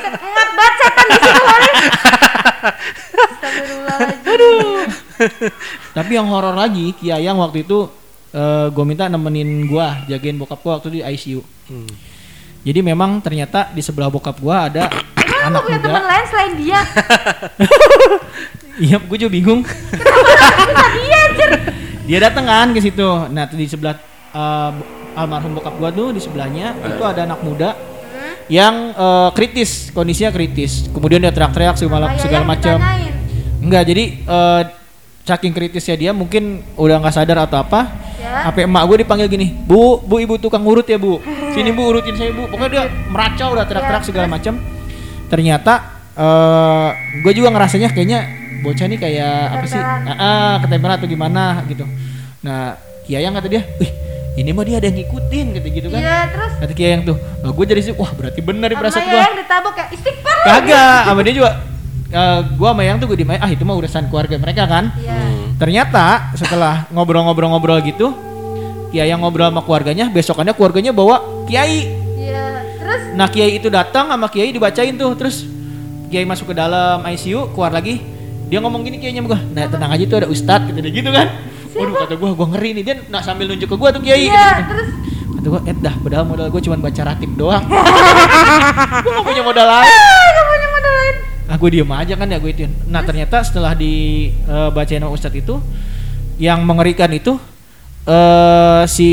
banget 0.54 0.73
setan 0.80 1.06
di 1.06 1.17
situ. 1.17 1.41
Astagfirullahaladzim. 3.13 4.82
tapi 5.97 6.12
yang 6.17 6.28
horor 6.28 6.56
lagi 6.56 6.93
Kiayang 6.97 7.39
waktu 7.39 7.65
itu 7.65 7.89
gue 8.73 8.86
minta 8.89 9.06
nemenin 9.06 9.69
gua 9.69 10.02
jagain 10.10 10.34
bokap 10.41 10.58
gua 10.65 10.82
waktu 10.82 10.97
di 10.97 11.02
ICU 11.06 11.45
Hmm. 11.63 11.88
jadi 12.60 12.84
memang 12.84 13.23
ternyata 13.23 13.71
di 13.71 13.80
sebelah 13.80 14.12
bokap 14.12 14.36
gua 14.43 14.67
ada 14.67 14.91
Emang 15.43 15.60
anak 15.60 15.62
punya 15.67 15.80
teman 15.84 15.91
muda 15.99 16.08
lain 16.08 16.26
selain 16.32 16.54
dia? 16.56 16.80
iya 18.88 18.97
gue 18.99 19.17
juga 19.19 19.32
bingung. 19.32 19.62
Dia 20.95 21.17
anjir. 21.30 21.52
dia 22.04 22.17
datang 22.19 22.47
kan 22.47 22.71
ke 22.71 22.80
situ. 22.80 23.08
Nah 23.32 23.47
di 23.47 23.67
sebelah 23.67 23.95
eh, 24.32 24.71
almarhum 25.19 25.56
bokap 25.56 25.76
gua 25.76 25.89
tuh 25.91 26.15
di 26.15 26.19
sebelahnya 26.23 26.76
itu 26.80 27.04
ada 27.04 27.28
anak 27.28 27.39
muda 27.43 27.76
yang 28.47 28.95
eh, 28.95 29.30
kritis 29.36 29.91
kondisinya 29.91 30.32
kritis. 30.32 30.88
Kemudian 30.91 31.19
dia 31.19 31.36
teriak-teriak 31.36 31.76
segala 31.76 32.15
segala 32.19 32.43
yang 32.43 32.47
macam 32.47 32.78
enggak 33.63 33.84
jadi 33.84 34.04
eh, 34.23 34.62
saking 35.23 35.55
kritisnya 35.55 35.95
dia 35.95 36.12
mungkin 36.12 36.59
udah 36.75 36.99
nggak 36.99 37.15
sadar 37.15 37.47
atau 37.47 37.63
apa 37.63 38.03
Ya. 38.23 38.47
apa 38.47 38.63
emak 38.63 38.88
gue 38.88 38.97
dipanggil 39.03 39.27
gini 39.27 39.51
bu 39.51 39.99
bu 39.99 40.15
ibu 40.15 40.39
tukang 40.39 40.63
urut 40.63 40.88
ya 40.88 40.95
bu. 40.95 41.19
Sini 41.51 41.75
bu 41.75 41.91
urutin 41.91 42.15
saya 42.15 42.31
bu. 42.31 42.47
Pokoknya 42.47 42.71
dia 42.71 42.83
meracau 43.12 43.51
udah 43.51 43.67
teriak-teriak 43.67 43.99
Ya, 43.99 44.07
segala 44.07 44.27
macam 44.31 44.53
ternyata 45.27 45.73
eh 46.15 46.89
gue 47.19 47.33
juga 47.36 47.51
ngerasanya 47.51 47.91
kayaknya 47.91 48.19
bocah 48.63 48.88
nih 48.88 48.95
kayak 48.95 49.36
apa 49.59 49.65
sih? 49.67 49.75
Ah, 49.75 50.07
ah, 50.15 50.53
ketempelan 50.63 50.95
atau 50.95 51.07
gimana 51.12 51.67
gitu. 51.67 51.83
Nah 52.47 52.79
Kiayang 53.03 53.36
kata 53.36 53.51
dia 53.51 53.67
wih 53.75 53.91
ini 54.39 54.55
mah 54.55 54.63
dia 54.63 54.79
ada 54.79 54.88
yang 54.88 55.03
ngikutin 55.03 55.45
gitu 55.59 55.67
gitu 55.67 55.88
kan. 55.91 55.99
Iya, 55.99 56.17
terus? 56.31 56.51
Kata 56.63 56.73
Kiayang 56.79 57.01
tuh 57.03 57.17
nah, 57.43 57.51
gue 57.51 57.65
jadi 57.67 57.81
sih 57.83 57.93
wah 57.99 58.12
berarti 58.15 58.39
bener 58.39 58.71
nih 58.71 58.77
sama 58.79 58.83
perasaan 58.88 59.03
gue 59.03 59.19
yang 59.19 59.36
ditabok 59.36 59.73
ya 59.75 59.86
istighfar. 59.91 60.38
Kagak 60.47 60.99
sama 61.12 61.19
dia 61.27 61.33
juga 61.36 61.51
eh, 62.13 62.39
gua 62.54 62.78
sama 62.78 62.86
yang 62.86 63.02
tuh 63.02 63.10
gue 63.10 63.17
ah 63.26 63.49
itu 63.49 63.65
mah 63.65 63.76
urusan 63.76 64.08
keluarga 64.13 64.38
mereka 64.38 64.69
kan? 64.69 64.93
Iya. 65.02 65.17
ternyata 65.58 66.34
setelah 66.34 66.89
ngobrol-ngobrol-ngobrol 66.93 67.78
gitu 67.86 68.13
Kiai 68.93 69.10
yang 69.10 69.26
ngobrol 69.26 69.49
sama 69.49 69.65
keluarganya 69.65 70.06
besokannya 70.13 70.54
keluarganya 70.54 70.93
bawa 70.93 71.49
Kiai. 71.49 71.89
Iya, 72.13 72.62
terus? 72.78 73.02
Nah 73.17 73.26
Kiai 73.26 73.58
itu 73.58 73.65
datang 73.73 74.06
sama 74.06 74.30
Kiai 74.30 74.54
dibacain 74.54 74.93
tuh 74.93 75.17
terus 75.17 75.49
Kiai 76.13 76.30
masuk 76.30 76.54
ke 76.54 76.56
dalam 76.56 77.02
ICU 77.02 77.58
keluar 77.58 77.73
lagi. 77.73 78.06
Dia 78.54 78.62
ngomong 78.62 78.86
gini 78.86 79.02
Kiainya 79.02 79.26
gua 79.26 79.41
nah 79.49 79.65
tenang 79.65 79.97
aja 79.97 80.06
tuh 80.06 80.17
ada 80.21 80.30
Ustadz 80.30 80.69
gitu 80.69 80.86
gitu 80.93 81.10
kan. 81.10 81.26
Waduh 81.73 82.06
kata 82.06 82.13
gua 82.21 82.38
gua 82.38 82.47
ngeri 82.54 82.69
nih 82.78 82.84
dia 82.86 82.95
nah 83.10 83.26
sambil 83.26 83.49
nunjuk 83.49 83.65
ke 83.65 83.76
gua 83.82 83.89
tuh 83.89 84.06
Kiai 84.06 84.30
iya, 84.30 84.62
gitu, 84.62 84.69
terus? 84.78 84.89
Kata 85.41 85.47
gua 85.49 85.62
eh 85.65 85.73
dah 85.82 85.95
padahal 85.97 86.26
modal 86.30 86.47
gua 86.54 86.62
cuma 86.62 86.78
baca 86.78 87.02
ratib 87.02 87.32
doang. 87.34 87.65
Gua 89.04 89.10
gak 89.10 89.26
punya 89.26 89.41
modal 89.41 89.65
lain 89.65 89.89
ah, 89.89 90.28
gak 90.38 90.45
punya 90.54 90.67
modal 90.69 90.93
lain. 91.02 91.15
Ah 91.53 91.57
gue 91.61 91.69
diem 91.69 91.91
aja 91.93 92.17
kan 92.17 92.25
ya 92.25 92.41
gue 92.41 92.49
ituin. 92.49 92.73
Nah 92.89 93.05
ternyata 93.05 93.45
setelah 93.45 93.77
di 93.77 94.25
eh, 94.33 94.69
bacain 94.73 94.97
sama 94.97 95.13
Ustadz 95.13 95.37
itu 95.37 95.61
yang 96.41 96.65
mengerikan 96.65 97.13
itu 97.13 97.37
eh 98.09 98.83
si 98.89 99.09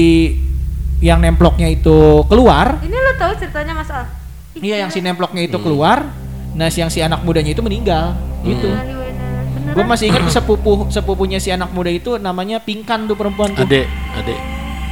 yang 1.05 1.21
nemploknya 1.21 1.69
itu 1.69 2.25
keluar. 2.33 2.81
Ini 2.81 2.97
lu 2.97 3.13
tahu 3.21 3.37
ceritanya 3.37 3.77
Mas 3.77 3.93
Al? 3.93 4.09
Iya 4.57 4.89
yang 4.89 4.89
si 4.89 5.05
nemploknya 5.05 5.45
itu 5.45 5.61
keluar. 5.61 6.09
Nah 6.57 6.73
si 6.73 6.81
yang 6.81 6.89
si 6.89 7.05
anak 7.05 7.21
mudanya 7.29 7.53
itu 7.53 7.61
meninggal 7.61 8.17
gitu. 8.41 8.73
Beneran. 8.73 9.77
Gue 9.77 9.85
masih 9.85 10.09
ingat 10.09 10.25
sepupu 10.33 10.89
sepupunya 10.89 11.37
si 11.37 11.53
anak 11.53 11.71
muda 11.77 11.93
itu 11.93 12.17
namanya 12.17 12.57
Pingkan 12.57 13.05
tuh 13.05 13.21
perempuan 13.21 13.53
tuh. 13.53 13.69
Adek, 13.69 13.85
adek. 14.17 14.39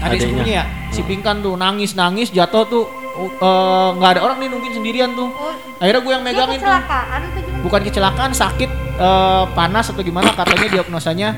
Adik 0.04 0.18
sepupunya 0.20 0.52
ya. 0.52 0.64
Si 0.92 1.00
Pingkan 1.00 1.40
tuh 1.40 1.56
nangis 1.56 1.96
nangis 1.96 2.28
jatuh 2.28 2.68
tuh 2.68 2.84
eh, 3.40 3.88
nggak 3.96 4.10
ada 4.14 4.20
orang 4.20 4.36
nih 4.36 4.48
nungguin 4.52 4.74
sendirian 4.76 5.16
tuh. 5.16 5.32
Oh, 5.32 5.56
Akhirnya 5.78 6.02
gue 6.02 6.12
yang 6.12 6.24
megangin 6.26 6.58
tuh. 6.58 6.66
kecelakaan? 6.66 7.20
Bukan 7.60 7.80
kecelakaan 7.82 8.32
sakit 8.32 8.70
eh, 8.98 9.44
panas 9.52 9.90
atau 9.90 10.02
gimana 10.02 10.30
katanya 10.32 10.68
diagnosanya 10.70 11.28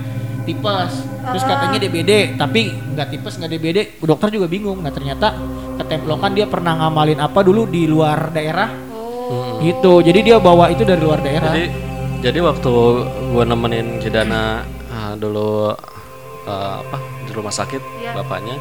tipes. 0.45 0.93
Terus 1.21 1.45
katanya 1.45 1.79
DBD 1.79 2.35
tapi 2.35 2.73
nggak 2.73 3.09
tipes 3.13 3.37
nggak 3.37 3.51
DBD 3.51 3.79
dokter 4.01 4.33
juga 4.33 4.47
bingung. 4.49 4.81
Nah 4.81 4.91
ternyata 4.91 5.37
ketemplokan 5.77 6.33
dia 6.33 6.47
pernah 6.49 6.77
ngamalin 6.77 7.21
apa 7.21 7.41
dulu 7.45 7.69
di 7.69 7.85
luar 7.89 8.33
daerah? 8.33 8.69
Oh. 9.31 9.63
gitu. 9.63 10.03
Jadi 10.03 10.27
dia 10.27 10.37
bawa 10.43 10.73
itu 10.75 10.83
dari 10.83 10.99
luar 10.99 11.23
daerah. 11.23 11.55
Jadi 11.55 11.67
jadi 12.21 12.39
waktu 12.43 12.73
gua 13.33 13.45
nemenin 13.47 14.03
Kidana 14.03 14.67
ah, 14.91 15.15
dulu 15.15 15.71
eh, 16.45 16.75
apa 16.83 16.99
di 17.25 17.33
rumah 17.33 17.55
sakit 17.55 17.79
Iya. 18.03 18.13
bapaknya 18.17 18.57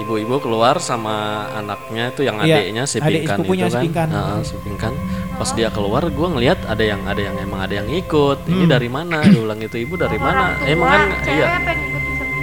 ibu-ibu 0.00 0.40
keluar 0.40 0.80
sama 0.80 1.46
anaknya 1.52 2.10
itu 2.10 2.24
yang 2.24 2.40
Iya, 2.40 2.56
adiknya 2.58 2.82
si 2.88 2.96
adik 2.98 3.22
Pinkan 3.22 3.36
sepupunya 3.38 3.64
itu 3.64 3.70
si 3.70 3.76
kan. 3.76 3.84
Pinkan. 3.84 4.08
Nah, 4.10 4.40
si 4.42 4.54
Pinkan 4.64 4.92
pas 5.40 5.56
dia 5.56 5.72
keluar 5.72 6.04
gua 6.12 6.28
ngelihat 6.30 6.68
ada 6.68 6.84
yang 6.84 7.00
ada 7.08 7.16
yang 7.16 7.32
emang 7.40 7.64
ada 7.64 7.80
yang 7.80 7.88
ikut 7.88 8.44
ini 8.44 8.68
Hmm. 8.68 8.70
dari 8.70 8.88
mana? 8.92 9.24
Dia 9.24 9.40
bilang 9.40 9.56
itu 9.58 9.76
ibu 9.80 9.96
dari 9.96 10.20
mana? 10.20 10.52
tua, 10.52 10.68
emang 10.68 10.88
kan 10.92 11.02
iya. 11.24 11.46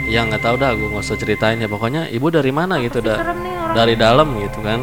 ya 0.07 0.19
nggak 0.25 0.41
tahu 0.41 0.55
dah 0.57 0.73
gue 0.73 0.87
nggak 0.89 1.05
usah 1.05 1.13
ceritain 1.15 1.61
ya. 1.61 1.69
Pokoknya 1.69 2.09
ibu 2.09 2.27
dari 2.27 2.49
mana? 2.49 2.81
Gitu 2.81 2.97
dah. 2.99 3.21
dari 3.71 3.93
dalam 3.93 4.33
gitu 4.41 4.65
kan. 4.65 4.81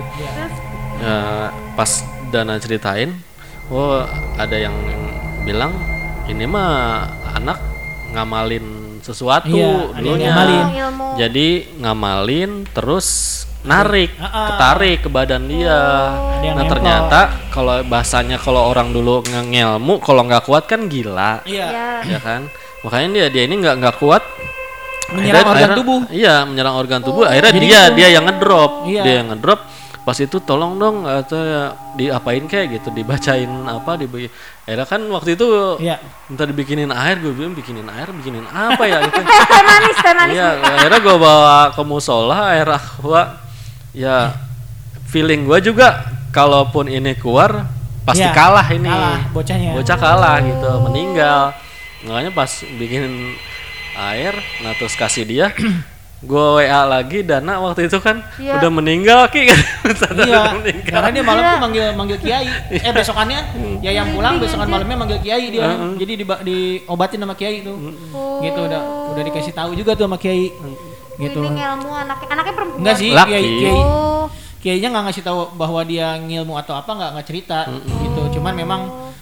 Ya, 1.03 1.51
pas 1.75 1.91
Dana 2.31 2.55
ceritain, 2.57 3.19
oh 3.67 4.07
ada 4.39 4.55
yang 4.55 4.75
bilang 5.43 5.75
ini 6.25 6.47
mah 6.47 7.11
anak 7.35 7.59
ngamalin 8.11 8.63
sesuatu 9.03 9.51
Iya, 9.51 9.91
dulunya. 9.99 10.31
ngamalin. 10.31 10.67
ilmu. 10.71 11.07
Jadi 11.19 11.49
ngamalin 11.79 12.51
terus 12.71 13.09
narik, 13.65 14.13
ketarik 14.15 14.99
ke 15.01 15.09
badan 15.09 15.45
dia. 15.45 15.81
Yang 16.41 16.55
Nah 16.55 16.67
ternyata 16.69 17.21
kalau 17.49 17.81
bahasanya 17.83 18.37
kalau 18.37 18.69
orang 18.69 18.93
dulu 18.93 19.21
nge- 19.21 19.49
ngelmu, 19.49 19.99
kalau 19.99 20.23
nggak 20.23 20.45
kuat 20.45 20.65
kan 20.65 20.85
gila, 20.85 21.41
iya 21.45 21.67
ya. 21.67 21.89
ya 22.05 22.19
kan? 22.21 22.45
Makanya 22.81 23.09
dia 23.11 23.27
dia 23.31 23.43
ini 23.45 23.55
nggak 23.59 23.77
nggak 23.81 23.97
kuat. 23.99 24.23
menyerang 25.05 25.21
Akhirnya- 25.37 25.45
organ 25.45 25.53
akhirnya- 25.61 25.79
tubuh 25.79 26.01
Iya, 26.09 26.35
menyerang 26.43 26.75
organ 26.75 27.01
tubuh. 27.01 27.25
Akhirnya 27.25 27.53
Jadi 27.53 27.61
dia 27.63 27.81
gitu. 27.83 27.95
dia 27.95 28.09
yang 28.11 28.25
ngedrop. 28.25 28.73
Iya. 28.85 29.03
Dia 29.05 29.15
yang 29.21 29.29
ngedrop. 29.31 29.61
Pas 30.01 30.17
itu 30.17 30.37
tolong 30.39 30.73
dong 30.77 30.97
atau 31.05 31.41
ya, 31.41 31.63
diapain 31.95 32.45
kayak 32.45 32.67
gitu, 32.75 32.89
dibacain 32.91 33.49
apa 33.65 33.97
di 33.97 34.05
Akhirnya 34.65 34.85
kan 34.87 35.01
waktu 35.07 35.33
itu 35.35 35.45
iya 35.79 35.97
minta 36.27 36.45
dibikinin 36.45 36.89
air, 36.89 37.17
gue 37.19 37.33
bilang 37.33 37.53
bikinin 37.53 37.85
air, 37.87 38.09
bikinin 38.11 38.45
apa 38.47 38.81
ya 38.83 39.01
itu. 39.07 39.17
teh 39.17 39.63
manis, 39.63 39.97
teh 39.99 40.13
manis. 40.15 40.35
Iya, 40.35 40.49
akhirnya 40.57 41.01
gue 41.01 41.17
bawa 41.17 41.57
ke 41.73 41.83
musola 41.83 42.53
air 42.53 42.69
aqua. 42.69 43.44
Ya 43.95 44.35
feeling 45.07 45.47
gue 45.47 45.59
juga 45.65 46.03
kalaupun 46.29 46.91
ini 46.91 47.15
keluar 47.15 47.71
pasti 48.03 48.21
Iya, 48.21 48.35
kalah 48.35 48.67
ini. 48.69 48.85
kalah 48.85 49.21
bocahnya 49.31 49.71
Bocah 49.73 49.97
kalah 49.97 50.37
gitu, 50.43 50.71
meninggal. 50.83 51.55
Makanya 52.03 52.31
pas 52.31 52.51
bikin 52.75 53.33
air, 53.97 54.35
nah 54.61 54.75
terus 54.75 54.93
kasih 54.93 55.25
dia, 55.25 55.47
gue 56.21 56.47
WA 56.59 56.83
lagi 56.85 57.23
Dana 57.23 57.61
waktu 57.61 57.87
itu 57.87 57.97
kan 57.99 58.19
Iya. 58.37 58.57
udah 58.59 58.71
meninggal 58.73 59.21
ki 59.29 59.45
iya 60.25 60.57
meninggal. 60.57 60.89
karena 60.91 61.09
dia 61.13 61.23
malam 61.23 61.39
Iya. 61.39 61.51
tuh 61.51 61.61
manggil 61.61 61.87
manggil 61.95 62.19
kiai 62.19 62.49
eh 62.89 62.93
besokannya 62.93 63.41
ya 63.79 63.93
yang 63.93 64.09
pulang 64.11 64.41
besokan 64.41 64.65
malamnya 64.67 64.97
manggil 64.97 65.21
kiai 65.21 65.53
dia 65.53 65.69
Heeh. 65.69 66.01
jadi 66.01 66.13
di, 66.17 66.25
diobatin 66.25 67.21
sama 67.21 67.37
kiai 67.37 67.61
tuh 67.61 67.77
Oh. 68.11 68.41
gitu 68.41 68.57
udah 68.59 68.81
udah 69.13 69.23
dikasih 69.23 69.53
tahu 69.53 69.77
juga 69.77 69.93
tuh 69.93 70.09
sama 70.09 70.17
kiai 70.17 70.49
gitu 71.17 71.41
Ini 71.41 71.61
ilmu 71.73 71.91
anaknya, 71.91 72.27
anaknya 72.29 72.55
perempuan. 72.55 72.81
enggak 72.81 72.97
sih 72.97 73.11
Laki. 73.11 73.31
kiai 73.31 73.51
kiai 73.57 73.75
Oh, 73.75 74.25
kiainya 74.59 74.89
nggak 74.89 75.05
ngasih 75.05 75.23
tahu 75.23 75.41
bahwa 75.55 75.81
dia 75.83 76.17
ngilmu 76.17 76.55
atau 76.57 76.75
apa 76.75 76.91
nggak 76.91 77.11
nggak 77.13 77.27
cerita 77.27 77.59
gitu 78.01 78.23
cuman 78.35 78.53
memang 78.55 78.81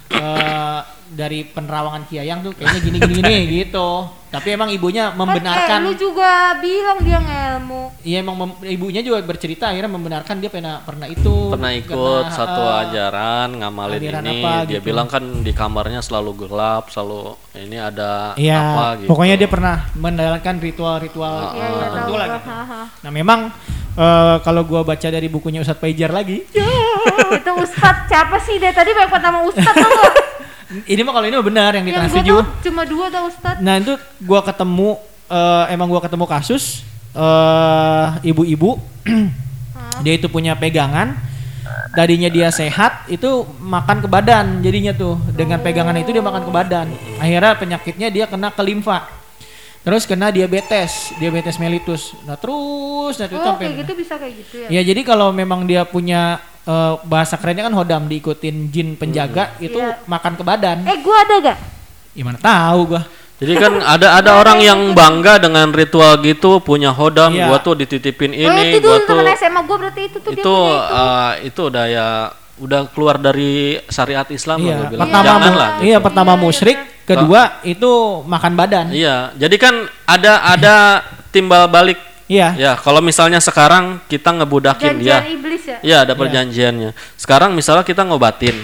eh, 0.09 0.81
dari 1.13 1.45
penerawangan 1.45 2.05
Kiayang 2.05 2.41
tuh 2.41 2.53
kayaknya 2.53 2.81
gini 2.81 2.99
gini 2.99 3.15
gini 3.15 3.37
gitu. 3.61 3.89
Tapi 4.27 4.49
emang 4.51 4.69
ibunya 4.69 5.07
Kan, 5.07 5.13
eh, 5.13 5.19
membenarkan. 5.21 5.79
lu 5.83 5.93
juga 5.93 6.31
bilang 6.57 6.99
dia 6.99 7.21
ngelmu. 7.21 7.93
Iya 8.01 8.17
emang 8.19 8.33
mem- 8.35 8.65
ibunya 8.67 8.99
juga 8.99 9.21
bercerita 9.21 9.69
akhirnya 9.69 9.89
membenarkan 9.89 10.41
dia 10.41 10.49
pernah 10.49 10.81
pernah 10.81 11.05
itu. 11.05 11.53
pernah 11.53 11.69
ikut 11.71 11.93
Pernah, 11.93 12.33
satu 12.33 12.63
eh, 12.63 12.81
ajaran 12.83 13.49
ngamalin 13.55 14.01
ini 14.01 14.09
apa 14.41 14.65
dia 14.65 14.81
gitu. 14.81 14.89
bilang 14.89 15.05
kan 15.07 15.21
di 15.21 15.53
kamarnya 15.53 16.01
selalu 16.01 16.33
gelap 16.39 16.89
selalu 16.89 17.37
ini 17.55 17.77
ada 17.77 18.33
Iya, 18.35 18.57
apa 18.57 18.87
gitu 18.99 19.09
pokoknya 19.13 19.37
dia 19.37 19.47
pernah 19.47 19.77
menjalankan 19.93 20.55
ritual-ritual 20.59 21.35
Iya, 21.53 21.67
iya, 21.69 21.85
tertentu 21.85 22.13
lah 22.15 22.27
gitu. 22.31 22.49
Nah 23.05 23.11
memang 23.11 23.41
eh, 23.93 24.37
kalau 24.41 24.63
gua 24.65 24.81
baca 24.83 25.07
dari 25.07 25.29
bukunya 25.29 25.61
Ustadz 25.61 25.77
Paijar 25.79 26.09
lagi, 26.09 26.41
ya, 26.49 26.65
Itu 27.35 27.53
Ustadz 27.55 28.09
siapa 28.09 28.41
sih? 28.41 28.57
Dia 28.57 28.73
tadi 28.73 28.91
banyak 28.91 29.13
nama 29.13 29.45
Ustadz 29.45 29.77
gak? 29.77 30.22
Ini 30.87 31.01
mah 31.05 31.13
kalau 31.13 31.27
ini 31.29 31.37
mah 31.37 31.47
benar 31.47 31.71
yang 31.77 31.85
di 31.87 31.93
Trans 31.93 32.13
gue 32.13 32.25
7. 32.25 32.33
tuh 32.33 32.45
cuma 32.69 32.83
dua 32.89 33.07
tau 33.13 33.29
Ustadz. 33.29 33.61
Nah 33.61 33.75
itu 33.79 33.95
gua 34.25 34.41
ketemu 34.41 34.99
eh, 35.29 35.65
emang 35.75 35.87
gua 35.89 36.01
ketemu 36.01 36.25
kasus 36.27 36.83
eh, 37.13 38.07
ibu-ibu. 38.33 38.81
Dia 40.01 40.17
itu 40.17 40.27
punya 40.33 40.57
pegangan. 40.57 41.15
Tadinya 41.93 42.33
dia 42.33 42.49
sehat 42.49 43.05
itu 43.13 43.45
makan 43.61 44.01
ke 44.01 44.09
badan 44.09 44.65
jadinya 44.65 44.97
tuh. 44.97 45.21
Dengan 45.37 45.61
pegangan 45.61 45.93
itu 46.01 46.11
dia 46.11 46.25
makan 46.25 46.49
ke 46.49 46.53
badan. 46.53 46.87
Akhirnya 47.21 47.53
penyakitnya 47.55 48.09
dia 48.09 48.25
kena 48.25 48.49
ke 48.49 48.63
limfa. 48.65 49.05
Terus 49.83 50.09
kena 50.09 50.33
diabetes 50.33 51.13
diabetes 51.21 51.61
mellitus. 51.61 52.17
Nah 52.25 52.41
terus 52.41 53.21
nah 53.21 53.27
itu 53.29 53.37
Oh 53.37 53.45
sampai 53.45 53.67
kayak 53.69 53.79
gitu 53.85 53.93
bisa 53.99 54.15
kayak 54.17 54.35
gitu 54.41 54.55
ya? 54.65 54.69
ya 54.73 54.81
jadi 54.81 55.01
kalau 55.05 55.35
memang 55.35 55.69
dia 55.69 55.85
punya 55.85 56.41
eh, 56.65 56.95
bahasa 57.03 57.35
kerennya 57.35 57.65
kan 57.65 57.75
hodam 57.75 58.05
diikutin 58.05 58.69
jin 58.69 58.95
penjaga 58.95 59.57
itu 59.59 59.75
Iya. 59.75 59.99
makan 60.05 60.33
ke 60.35 60.43
badan 60.43 60.85
Eh 60.85 60.99
gua 61.01 61.17
ada 61.21 61.35
gak? 61.43 61.59
gimana 62.13 62.37
tahu 62.37 62.81
gua 62.89 63.03
jadi 63.37 63.59
kan 63.59 63.73
ada 63.81 64.09
ada 64.17 64.31
orang 64.37 64.59
yang 64.61 64.81
bangga 64.93 65.41
dengan 65.41 65.67
ritual 65.69 66.21
gitu 66.21 66.59
punya 66.59 66.91
hodam 66.91 67.33
Iya. 67.33 67.47
gua 67.47 67.59
tuh 67.59 67.75
dititipin 67.75 68.31
oh 68.31 68.39
ini 68.45 68.63
itu 68.73 68.85
gua 68.85 68.99
tuh 69.01 69.19
SMA 69.33 69.61
gua 69.63 69.77
berarti 69.81 70.03
itu 70.05 70.19
tuh 70.19 70.31
dia 70.31 70.39
itu 70.39 70.53
punya 70.53 70.79
itu. 70.79 70.95
eh, 70.95 71.33
itu 71.45 71.61
udah 71.65 71.85
ya 71.87 72.09
udah 72.55 72.81
keluar 72.89 73.17
dari 73.17 73.53
syariat 73.89 74.29
Islam 74.29 74.59
lah 74.59 74.67
Iya, 74.69 74.77
gua 74.77 74.87
bilang 74.89 75.03
pertama 75.03 75.25
jangan 75.25 75.43
mu- 75.43 75.59
lah 75.59 75.71
gitu. 75.73 75.83
iya 75.83 75.99
pertama 75.99 76.23
Iya, 76.29 76.37
iya, 76.37 76.45
musyrik, 76.45 76.79
kedua 77.03 77.41
itu 77.65 77.91
makan 78.25 78.53
badan. 78.55 78.87
Iya, 78.93 79.17
jadi 79.35 79.57
kan 79.57 79.75
ada 80.05 80.33
ada 80.47 80.75
timbal 81.29 81.67
balik. 81.67 82.12
Iya. 82.33 82.49
Ya, 82.57 82.73
kalau 82.81 83.05
misalnya 83.05 83.45
sekarang 83.45 84.01
kita 84.09 84.33
ngebudakin 84.33 84.97
Janjian 84.97 85.21
dia. 85.21 85.29
iblis 85.29 85.63
ya? 85.69 85.79
Iya, 85.85 85.97
ada 86.09 86.13
perjanjiannya. 86.17 86.91
Sekarang 87.21 87.53
misalnya 87.53 87.85
kita 87.85 88.09
ngobatin 88.09 88.57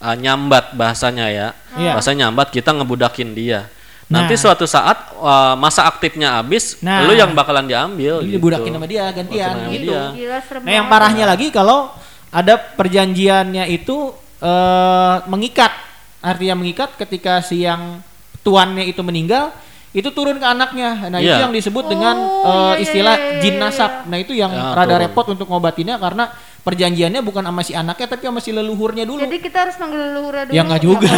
uh, 0.00 0.16
nyambat 0.16 0.72
bahasanya 0.72 1.28
ya. 1.28 1.48
Iya. 1.76 1.92
Bahasa 2.00 2.16
nyambat 2.16 2.48
kita 2.48 2.72
ngebudakin 2.72 3.36
dia. 3.36 3.68
Nanti 4.08 4.36
Nah. 4.36 4.40
suatu 4.40 4.64
saat 4.64 5.12
uh, 5.16 5.52
masa 5.56 5.84
aktifnya 5.84 6.40
habis, 6.40 6.80
Nah. 6.80 7.04
lu 7.04 7.12
yang 7.12 7.32
bakalan 7.36 7.68
diambil 7.68 8.24
gitu. 8.24 8.40
dibudakin 8.40 8.72
sama 8.72 8.86
dia 8.88 9.04
gantian 9.12 9.52
sama 9.52 9.68
gitu. 9.72 9.92
dia. 9.92 10.02
Gila 10.16 10.38
Nah, 10.64 10.72
yang 10.72 10.86
parahnya 10.88 11.24
lagi 11.28 11.48
kalau 11.52 11.88
ada 12.32 12.56
perjanjiannya 12.58 13.70
itu 13.70 14.12
eh, 14.44 15.16
mengikat. 15.24 15.72
Artinya 16.20 16.56
mengikat 16.60 17.00
ketika 17.00 17.40
si 17.40 17.64
yang 17.64 18.00
tuannya 18.44 18.84
itu 18.84 19.00
meninggal 19.00 19.56
itu 19.94 20.08
turun 20.10 20.36
ke 20.36 20.44
anaknya. 20.44 21.06
Nah, 21.06 21.18
itu 21.18 21.30
Iya. 21.30 21.46
yang 21.46 21.54
disebut 21.54 21.86
dengan 21.86 22.18
Oh, 22.18 22.26
eh, 22.42 22.50
iya, 22.50 22.50
iya, 22.50 22.82
istilah 22.82 23.14
iya, 23.14 23.26
iya, 23.30 23.40
jin 23.40 23.54
iya. 23.54 23.62
nasab. 23.62 23.92
Nah, 24.04 24.16
itu 24.18 24.32
yang 24.34 24.50
Ya, 24.50 24.74
rada 24.74 24.90
turun. 24.90 25.02
repot 25.06 25.26
untuk 25.30 25.46
ngobatinnya 25.46 25.96
karena 25.96 26.34
perjanjiannya 26.60 27.20
bukan 27.20 27.44
sama 27.44 27.60
si 27.60 27.72
anaknya 27.72 28.06
tapi 28.08 28.22
sama 28.24 28.40
si 28.40 28.50
leluhurnya 28.50 29.04
dulu. 29.04 29.20
Jadi 29.20 29.38
kita 29.38 29.58
harus 29.62 29.76
manggil 29.78 30.00
leluhurnya 30.02 30.44
dulu. 30.44 30.56
Ya, 30.56 30.62
nggak 30.64 30.82
juga. 30.82 31.08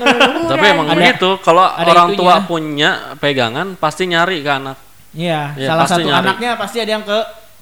Tapi 0.52 0.64
ya, 0.64 0.72
emang 0.72 0.86
iya. 0.86 0.94
begitu, 0.96 1.30
kalau 1.38 1.64
ada 1.66 1.84
orang 1.86 2.08
itunya. 2.08 2.18
tua 2.18 2.34
punya 2.42 2.90
pegangan 3.18 3.66
pasti 3.76 4.02
nyari 4.06 4.40
ke 4.40 4.50
anak. 4.50 4.76
Iya, 5.12 5.52
Iya, 5.52 5.68
salah 5.68 5.84
satu 5.84 6.08
nyari. 6.08 6.24
anaknya 6.24 6.50
pasti 6.56 6.80
ada 6.80 6.90
yang 6.90 7.04
ke 7.04 7.18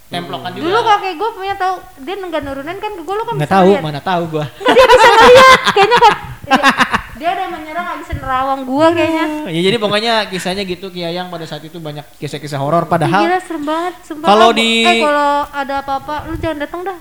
templokan 0.06 0.50
juga. 0.52 0.64
Dulu 0.64 0.78
kakek 0.84 1.14
gue 1.16 1.30
punya 1.34 1.54
tahu 1.56 1.74
dia 1.98 2.14
nggak 2.14 2.42
nurunin 2.42 2.78
kan 2.78 2.90
ke 2.92 3.02
gue 3.02 3.14
lo 3.16 3.24
kan 3.24 3.34
nggak 3.34 3.50
tahu, 3.50 3.70
mana 3.80 4.00
tahu 4.00 4.22
gua. 4.28 4.46
dia 4.46 4.84
bisa 4.86 5.08
ngeliat 5.08 5.60
kayaknya 5.72 5.98
kan 5.98 6.14
dia, 7.20 7.28
ada 7.30 7.42
yang 7.42 7.52
menyerang 7.52 7.86
bisa 8.00 8.12
nerawang 8.14 8.60
gua 8.64 8.86
kayaknya 8.90 9.26
ya 9.46 9.60
jadi 9.62 9.76
pokoknya 9.76 10.12
kisahnya 10.26 10.64
gitu 10.64 10.88
Ki 10.88 11.02
Ayang 11.02 11.28
pada 11.28 11.44
saat 11.44 11.60
itu 11.60 11.76
banyak 11.76 12.02
kisah-kisah 12.16 12.56
horor 12.56 12.84
padahal 12.86 13.20
gila 13.22 13.38
serem 13.38 13.62
banget 13.62 13.94
sumpah 14.02 14.26
Kalau 14.26 14.48
di- 14.50 14.82
eh 14.82 14.98
kalau 14.98 15.32
ada 15.46 15.74
apa-apa 15.78 16.14
lu 16.26 16.36
jangan 16.36 16.58
datang 16.58 16.80
dah 16.82 16.96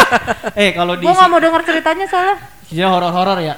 eh 0.62 0.70
kalau 0.70 0.94
di 0.94 1.02
gua 1.02 1.14
nggak 1.14 1.28
mau 1.28 1.40
dengar 1.40 1.62
ceritanya 1.62 2.04
soalnya 2.04 2.36
kisah 2.62 2.86
horor-horor 2.86 3.40
ya. 3.40 3.56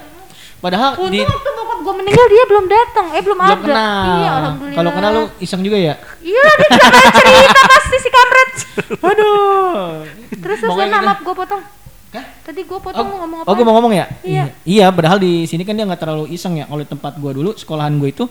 Padahal 0.61 0.93
untung 0.95 1.09
di 1.11 1.19
waktu 1.19 1.51
bokap 1.51 1.79
gua 1.81 1.95
meninggal 1.97 2.27
dia 2.29 2.45
belum 2.47 2.65
datang 2.67 3.07
eh 3.11 3.23
belum, 3.23 3.39
belum 3.41 3.49
ada 3.51 3.65
kenal. 3.65 4.05
iya 4.15 4.31
alhamdulillah 4.37 4.77
Kalau 4.77 4.91
kenal 4.93 5.11
lu 5.11 5.23
iseng 5.39 5.61
juga 5.61 5.75
ya? 5.75 5.95
iya 6.21 6.45
dia 6.55 6.71
cerita 7.11 7.61
pasti 7.67 7.97
si 7.97 8.09
kamret 8.09 8.51
Aduh. 9.11 10.05
terus 10.39 10.59
terus 10.61 10.71
gitu. 10.71 11.01
maaf 11.01 11.19
gua 11.21 11.35
potong 11.35 11.63
Hah? 12.11 12.27
tadi 12.43 12.61
gua 12.65 12.79
potong 12.79 13.07
mau 13.07 13.19
ngomong 13.21 13.39
apa 13.41 13.47
Oh, 13.47 13.55
gue 13.55 13.63
mau 13.63 13.75
ngomong 13.77 13.93
ya? 13.93 14.07
Iya. 14.21 14.45
Iya, 14.63 14.87
padahal 14.89 15.19
di 15.19 15.45
sini 15.45 15.63
kan 15.63 15.73
dia 15.73 15.85
nggak 15.85 16.01
terlalu 16.01 16.27
iseng 16.29 16.55
ya. 16.55 16.65
Kalau 16.65 16.79
di 16.79 16.89
tempat 16.89 17.13
gua 17.17 17.31
dulu, 17.31 17.55
sekolahan 17.55 17.95
gue 17.95 18.11
itu 18.11 18.25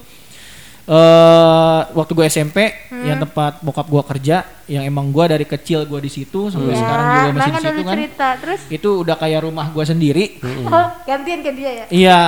eh 0.85 1.81
waktu 1.91 2.11
gue 2.11 2.25
SMP 2.27 2.57
Hmm. 2.89 3.05
yang 3.05 3.21
tempat 3.21 3.61
bokap 3.61 3.85
gua 3.85 4.01
kerja, 4.03 4.41
yang 4.65 4.81
emang 4.83 5.07
gua 5.09 5.29
dari 5.29 5.45
kecil 5.45 5.85
gua 5.85 6.01
di 6.01 6.09
situ 6.09 6.49
sampai 6.49 6.73
Ya, 6.73 6.81
sekarang 6.81 7.05
juga 7.05 7.29
masih 7.29 7.29
di 7.29 7.61
situ 7.61 7.81
kan. 7.81 7.93
cerita 7.93 8.27
terus 8.35 8.61
Itu 8.67 8.89
udah 8.99 9.15
kayak 9.15 9.45
rumah 9.45 9.69
gua 9.69 9.85
sendiri. 9.85 10.41
oh 10.65 10.87
gantian 11.05 11.39
ke 11.39 11.51
dia 11.53 11.71
ya 11.71 11.85
Iya, 11.87 12.21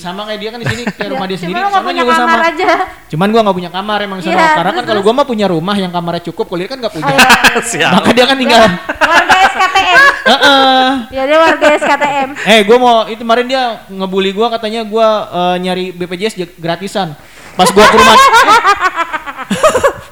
sama 0.00 0.24
kayak 0.24 0.40
dia 0.40 0.50
kan 0.52 0.58
di 0.60 0.66
sini 0.68 0.82
kayak 0.88 1.10
rumah 1.16 1.26
dia 1.28 1.38
sendiri. 1.40 1.58
Sama 1.58 1.80
punya 1.82 2.02
juga 2.04 2.14
kamar 2.14 2.38
sama. 2.38 2.50
aja 2.52 2.68
Cuman 3.12 3.28
gua 3.28 3.40
nggak 3.44 3.56
punya 3.60 3.70
kamar 3.72 3.98
emang 4.00 4.18
sama. 4.24 4.32
Iya, 4.32 4.46
Karena 4.56 4.72
kan 4.72 4.84
kalau 4.88 5.00
gua 5.04 5.12
mah 5.12 5.26
punya 5.26 5.46
rumah 5.48 5.76
yang 5.76 5.92
kamarnya 5.92 6.22
cukup, 6.32 6.44
kalau 6.48 6.60
dia 6.64 6.68
kan 6.70 6.78
nggak 6.80 6.92
punya. 6.94 7.12
Oh. 7.12 7.92
Maka 8.00 8.10
dia 8.14 8.24
kan 8.24 8.36
tinggal. 8.40 8.62
warga 9.02 9.36
SKTM 9.52 10.00
Heeh. 10.32 10.86
ya 11.12 11.22
dia 11.26 11.38
warga 11.42 11.66
SKTM 11.76 12.28
Eh, 12.46 12.60
gua 12.64 12.76
mau 12.78 12.94
itu 13.10 13.20
kemarin 13.20 13.46
dia 13.50 13.62
ngebully 13.90 14.30
gua 14.32 14.48
katanya 14.48 14.80
gua 14.86 15.06
eh, 15.28 15.56
nyari 15.60 15.84
BPJS 15.92 16.56
gratisan. 16.56 17.12
Pas 17.52 17.68
gua 17.68 17.84
ke 17.84 17.96
rumah 17.98 18.16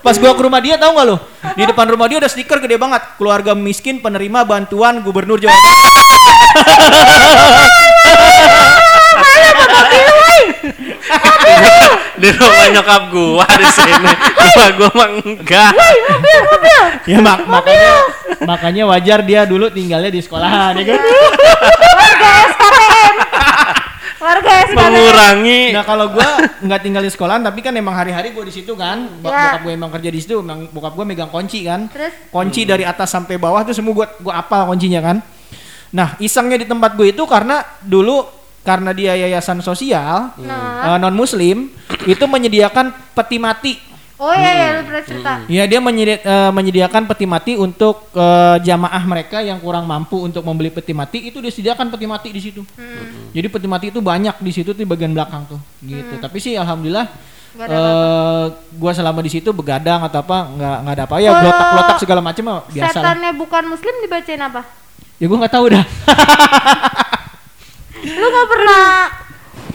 Pas 0.00 0.16
gua 0.16 0.32
ke 0.32 0.42
rumah 0.42 0.60
dia 0.60 0.76
tahu 0.80 0.96
nggak 0.96 1.06
lo? 1.06 1.16
Di 1.56 1.64
depan 1.64 1.86
rumah 1.88 2.08
dia 2.08 2.20
ada 2.20 2.28
stiker 2.28 2.60
gede 2.60 2.76
banget. 2.76 3.00
Keluarga 3.16 3.52
miskin 3.56 4.00
penerima 4.00 4.44
bantuan 4.44 5.00
Gubernur 5.00 5.40
Jawa 5.40 5.52
Di 12.16 12.28
rumah 12.30 12.66
nyokap 12.70 13.02
gua 13.08 13.46
di 13.48 13.66
sini. 13.66 14.10
Rumah 14.12 14.68
gua 14.74 14.90
mah 14.92 15.08
enggak. 15.18 15.72
ya 17.02 17.18
mak 17.18 17.38
makanya 17.44 17.92
makanya 18.42 18.82
wajar 18.86 19.18
dia 19.20 19.42
dulu 19.42 19.68
tinggalnya 19.68 20.08
di 20.08 20.20
sekolahan 20.20 20.76
ya 20.76 20.84
kan. 20.86 21.00
warga 21.90 22.30
SKTM 22.46 23.14
warga 24.20 24.52
SKTM 24.62 24.76
Mengurangi 24.76 25.60
Nah 25.70 25.82
kalau 25.82 26.06
gua 26.10 26.28
nggak 26.58 26.80
tinggal 26.80 27.00
di 27.00 27.10
sekolahan 27.10 27.40
tapi 27.40 27.60
kan 27.60 27.72
emang 27.72 27.94
hari-hari 27.94 28.30
gua 28.30 28.44
di 28.44 28.52
situ 28.52 28.72
kan. 28.74 29.08
Bok- 29.18 29.30
Ya. 29.30 29.56
Bokap 29.56 29.62
gue 29.62 29.72
emang 29.72 29.90
kerja 29.90 30.10
di 30.10 30.20
situ, 30.20 30.34
emang 30.38 30.68
bokap 30.68 30.92
gua 30.92 31.04
megang 31.04 31.28
kunci 31.28 31.62
kan. 31.62 31.88
terus 31.88 32.12
Kunci 32.28 32.62
dari 32.64 32.84
atas 32.84 33.08
sampai 33.08 33.36
bawah 33.36 33.62
tuh 33.62 33.72
semua 33.72 33.94
gua 33.94 34.06
gua 34.18 34.34
apal 34.36 34.66
kuncinya 34.66 35.00
kan. 35.00 35.16
Nah, 35.90 36.14
isengnya 36.18 36.54
di 36.54 36.66
tempat 36.66 36.94
gue 36.94 37.10
itu 37.10 37.24
karena 37.24 37.66
dulu 37.80 38.22
karena 38.60 38.90
dia 38.90 39.16
yayasan 39.16 39.60
sosial 39.60 40.32
nah 40.36 40.96
non 40.96 41.12
muslim 41.12 41.72
itu 42.02 42.24
menyediakan 42.24 42.92
peti 43.12 43.36
mati. 43.36 43.74
oh 44.16 44.28
iya 44.30 44.52
ya 44.52 44.68
lu 44.74 44.82
pernah 44.84 45.00
cerita 45.02 45.32
Ya 45.48 45.64
dia 45.64 45.80
menyedi- 45.80 46.20
eh, 46.20 46.50
menyediakan 46.50 47.02
peti 47.06 47.24
mati 47.24 47.52
untuk 47.54 48.12
eh, 48.12 48.56
jamaah 48.60 49.00
mereka 49.02 49.40
yang 49.40 49.56
kurang 49.58 49.84
mampu 49.84 50.20
untuk 50.20 50.44
membeli 50.44 50.68
peti 50.68 50.92
mati 50.92 51.24
itu 51.24 51.38
disediakan 51.38 51.88
peti 51.88 52.04
mati 52.04 52.28
di 52.28 52.38
situ. 52.38 52.60
Hmm. 52.70 53.32
Jadi 53.32 53.46
peti 53.48 53.64
mati 53.64 53.86
itu 53.88 53.98
banyak 53.98 54.36
di 54.38 54.50
situ 54.50 54.70
di 54.70 54.84
bagian 54.84 55.10
belakang 55.10 55.46
tuh, 55.46 55.56
gitu. 55.80 56.16
Tapi 56.16 56.36
sih 56.36 56.52
alhamdulillah 56.54 57.08
ada 57.50 57.66
eh 57.66 58.44
gua 58.72 58.92
selama 58.92 59.20
di 59.20 59.32
situ 59.32 59.50
begadang 59.50 60.04
atau 60.04 60.20
apa 60.20 60.38
nggak 60.50 60.76
nggak 60.80 60.94
ada 60.94 61.04
apa 61.04 61.14
ya 61.16 61.28
Kalau 61.28 61.40
glotak-glotak 61.42 61.96
segala 61.98 62.20
macam 62.20 62.44
biasa 62.62 62.78
lah. 62.78 62.92
setannya 62.94 63.30
bukan 63.34 63.62
muslim 63.66 63.94
dibacain 64.00 64.38
apa 64.38 64.62
Ya 65.16 65.26
gua 65.26 65.36
nggak 65.40 65.52
tahu 65.52 65.66
dah. 65.66 65.84
lu 68.02 68.26
nggak 68.26 68.48
pernah 68.48 68.90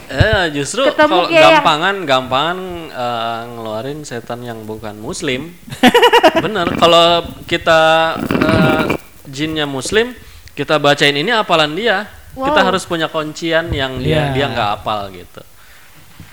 Eh 0.06 0.54
justru 0.54 0.86
kalau 0.86 1.26
kayak 1.26 1.34
yang- 1.34 1.54
gampangan 1.60 1.96
gampangan 2.06 2.58
eh, 2.88 3.42
ngeluarin 3.50 4.06
setan 4.06 4.46
yang 4.46 4.62
bukan 4.62 4.94
muslim. 4.96 5.50
Bener 6.46 6.70
kalau 6.76 7.26
kita 7.46 8.14
eh, 8.22 8.84
jinnya 9.26 9.66
muslim, 9.66 10.14
kita 10.54 10.78
bacain 10.78 11.10
ini 11.12 11.34
apalan 11.34 11.74
dia. 11.74 12.06
Kita 12.32 12.54
Wow. 12.54 12.68
harus 12.70 12.86
punya 12.86 13.08
kuncian 13.08 13.72
yang 13.72 13.98
dia 13.98 14.30
Iya. 14.30 14.34
dia 14.36 14.46
nggak 14.48 14.70
apal 14.78 15.10
gitu. 15.10 15.42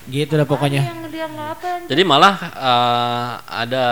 gitu 0.05 0.33
dah 0.35 0.45
pokoknya. 0.45 0.83
yang 0.83 1.09
dia 1.09 1.25
nggak 1.25 1.49
apa 1.55 1.69
Jadi 1.89 2.03
malah 2.05 2.35
eh, 2.45 3.31
ada 3.57 3.87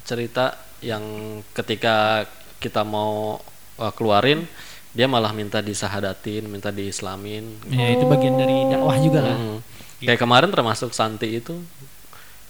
cerita 0.00 0.54
yang 0.78 1.02
ketika 1.50 2.22
kita 2.58 2.86
mau 2.86 3.42
eh, 3.74 3.90
keluarin 3.90 4.46
dia 4.90 5.06
malah 5.06 5.30
minta 5.30 5.62
disahadatin 5.62 6.50
minta 6.50 6.74
diislamin 6.74 7.62
Ya 7.70 7.94
itu 7.94 8.04
bagian 8.10 8.34
dari 8.34 8.66
dakwah 8.66 8.96
juga 8.98 9.20
lah. 9.22 9.38
Hmm. 9.38 9.58
Kayak 10.00 10.20
kemarin 10.24 10.48
termasuk 10.48 10.96
Santi 10.96 11.28
itu, 11.28 11.60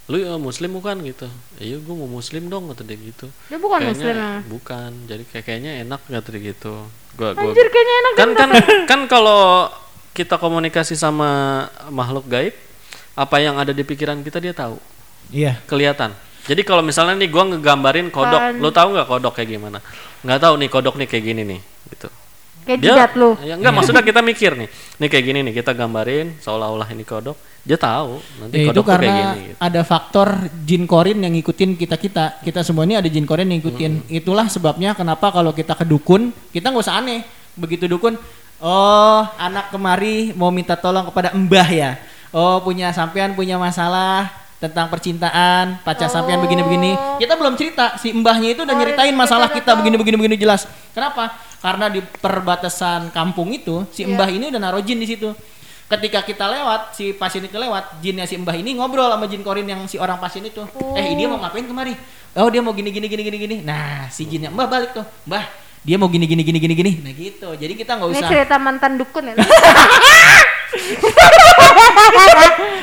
lu 0.06 0.16
ya 0.22 0.38
muslim 0.38 0.70
bukan 0.78 1.02
gitu? 1.02 1.26
Iya 1.58 1.82
gue 1.82 1.94
mau 1.98 2.06
muslim 2.06 2.46
dong 2.46 2.70
kata 2.70 2.86
dia 2.86 2.94
gitu. 2.94 3.26
Dia 3.50 3.58
bukan 3.58 3.78
Kayaknya 3.82 3.92
muslim 3.98 4.14
ah. 4.16 4.40
Bukan, 4.46 4.90
jadi 5.10 5.22
kayak 5.26 5.44
kayaknya 5.44 5.72
enak 5.82 6.00
kata 6.06 6.28
dia 6.30 6.42
gitu. 6.54 6.74
Gua, 7.18 7.34
gua, 7.34 7.50
Anjir 7.50 7.66
kayaknya 7.68 7.94
enak 7.98 8.12
kan 8.14 8.30
kan 8.38 8.50
kan 8.86 9.00
kalau 9.10 9.66
kita 10.14 10.38
komunikasi 10.38 10.94
sama 10.94 11.66
makhluk 11.90 12.30
gaib, 12.30 12.54
apa 13.18 13.36
yang 13.42 13.58
ada 13.58 13.74
di 13.74 13.82
pikiran 13.82 14.22
kita 14.22 14.38
dia 14.38 14.54
tahu, 14.54 14.78
Iya. 15.34 15.58
kelihatan. 15.66 16.14
Jadi 16.46 16.62
kalau 16.62 16.86
misalnya 16.86 17.18
nih 17.18 17.30
gua 17.30 17.50
ngegambarin 17.50 18.14
kodok, 18.14 18.38
Kan. 18.38 18.62
lu 18.62 18.70
tahu 18.70 18.94
nggak 18.94 19.08
kodok 19.10 19.34
kayak 19.38 19.58
gimana? 19.58 19.78
Nggak 20.22 20.38
tahu 20.38 20.54
nih 20.54 20.70
kodok 20.70 20.94
nih 21.02 21.08
kayak 21.10 21.24
gini 21.34 21.42
nih, 21.46 21.60
gitu. 21.94 22.08
Kayak 22.70 22.78
Dia, 22.78 22.88
jidat 22.94 23.12
lu. 23.14 23.30
ya 23.40 23.54
enggak 23.58 23.72
maksudnya 23.74 24.00
kita 24.00 24.20
mikir 24.22 24.54
nih, 24.54 24.68
nih 24.96 25.08
kayak 25.08 25.24
gini 25.24 25.38
nih 25.42 25.54
kita 25.56 25.74
gambarin 25.74 26.38
seolah-olah 26.38 26.86
ini 26.88 27.02
kodok, 27.02 27.34
dia 27.60 27.74
tahu 27.74 28.22
nanti 28.38 28.54
Ya, 28.54 28.62
itu 28.62 28.70
kodok 28.70 28.84
kayak 28.84 28.94
karena 28.96 29.10
gini. 29.10 29.42
Gitu. 29.42 29.56
ada 29.58 29.80
faktor 29.82 30.28
jin 30.62 30.82
korin 30.84 31.18
yang 31.18 31.32
ngikutin 31.32 31.70
kita 31.74 31.96
kita 31.96 32.24
kita 32.40 32.60
semua 32.62 32.84
ini 32.84 32.94
ada 32.94 33.06
jin 33.06 33.26
korin 33.26 33.44
yang 33.44 33.58
ngikutin 33.58 33.92
Hmm. 34.00 34.08
itulah 34.08 34.46
sebabnya 34.46 34.94
kenapa 34.94 35.28
kalau 35.28 35.50
kita 35.50 35.74
ke 35.74 35.82
dukun 35.82 36.30
kita 36.48 36.70
nggak 36.70 36.80
usah 36.80 36.96
aneh 36.96 37.26
begitu 37.52 37.84
dukun 37.84 38.14
oh 38.58 39.20
anak 39.36 39.68
kemari 39.68 40.30
mau 40.32 40.48
minta 40.48 40.72
tolong 40.74 41.04
kepada 41.04 41.34
mbah 41.34 41.68
ya 41.68 41.90
oh 42.30 42.60
punya 42.60 42.90
sampean 42.90 43.34
punya 43.34 43.58
masalah 43.58 44.30
tentang 44.60 44.92
percintaan 44.92 45.80
pacar 45.80 46.06
sampean 46.06 46.36
begini-begini. 46.38 46.92
Kita 47.16 47.32
belum 47.34 47.56
cerita 47.56 47.96
si 47.96 48.12
mbahnya 48.12 48.52
itu 48.52 48.60
udah 48.62 48.70
Oh, 48.70 48.78
nyeritain 48.78 49.08
kita 49.08 49.18
masalah 49.18 49.48
kita 49.48 49.72
tahu. 49.72 49.80
begini-begini 49.80 50.16
begini 50.20 50.36
jelas. 50.36 50.68
Kenapa? 50.92 51.32
Karena 51.58 51.88
di 51.88 52.04
perbatasan 52.04 53.08
kampung 53.08 53.48
itu 53.50 53.88
si 53.88 54.04
Iya. 54.04 54.14
mbah 54.14 54.28
ini 54.28 54.52
udah 54.52 54.60
naruh 54.60 54.84
jin 54.84 55.00
di 55.00 55.08
situ. 55.08 55.32
Ketika 55.88 56.22
kita 56.22 56.46
lewat 56.46 56.94
si 56.94 57.10
pasien 57.10 57.42
itu 57.42 57.56
lewat 57.56 57.98
jinnya 57.98 58.22
si 58.22 58.36
mbah 58.36 58.54
ini 58.54 58.76
ngobrol 58.76 59.10
sama 59.10 59.26
jin 59.26 59.40
korin 59.40 59.64
yang 59.64 59.88
si 59.88 59.96
orang 59.96 60.20
pasien 60.20 60.44
itu. 60.44 60.62
Eh 60.92 61.16
dia 61.16 61.26
mau 61.26 61.40
ngapain 61.40 61.64
kemari? 61.64 61.96
Oh 62.36 62.46
dia 62.46 62.60
mau 62.60 62.70
gini 62.70 62.92
gini 62.92 63.08
gini. 63.08 63.56
Nah 63.64 64.06
si 64.06 64.28
jinnya 64.28 64.52
mbah 64.52 64.68
balik 64.68 64.92
tuh. 64.92 65.02
Mbah 65.24 65.42
dia 65.80 65.96
mau 65.96 66.06
gini 66.06 66.28
gini 66.28 66.44
gini 66.44 66.58
gini 66.60 66.74
gini. 66.76 66.92
Nah 67.00 67.10
gitu. 67.10 67.48
Jadi 67.56 67.72
kita 67.74 67.96
nggak 67.96 68.08
Ini 68.08 68.20
usah 68.20 68.28
cerita 68.28 68.56
mantan 68.60 69.00
dukun 69.00 69.24
ya. 69.24 69.34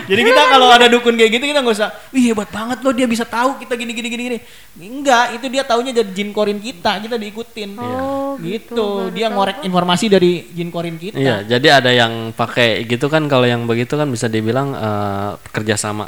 jadi 0.08 0.22
kita 0.24 0.42
kalau 0.48 0.68
ada 0.72 0.88
dukun 0.88 1.20
kayak 1.20 1.32
gitu 1.36 1.46
kita 1.52 1.60
nggak 1.60 1.76
usah 1.76 1.92
wih 2.16 2.32
hebat 2.32 2.48
banget 2.48 2.80
loh 2.80 2.94
dia 2.96 3.08
bisa 3.10 3.28
tahu 3.28 3.60
kita 3.60 3.76
gini 3.76 3.92
gini 3.92 4.08
gini 4.08 4.24
gini. 4.32 4.40
Enggak 4.80 5.36
itu 5.36 5.46
dia 5.52 5.64
taunya 5.68 5.92
dari 5.92 6.12
jin 6.16 6.32
korin 6.32 6.64
kita 6.64 7.04
kita 7.04 7.20
diikutin. 7.20 7.70
Oh, 7.76 8.40
gitu. 8.40 9.12
dia 9.12 9.28
ngorek 9.28 9.68
informasi 9.68 10.08
dari 10.08 10.48
jin 10.56 10.72
korin 10.72 10.96
kita. 10.96 11.18
Iya, 11.18 11.44
jadi 11.44 11.84
ada 11.84 11.92
yang 11.92 12.32
pakai 12.32 12.88
gitu 12.88 13.12
kan 13.12 13.28
kalau 13.28 13.44
yang 13.44 13.68
begitu 13.68 14.00
kan 14.00 14.08
bisa 14.08 14.32
dibilang 14.32 14.72
eh, 14.72 15.32
kerjasama. 15.52 16.08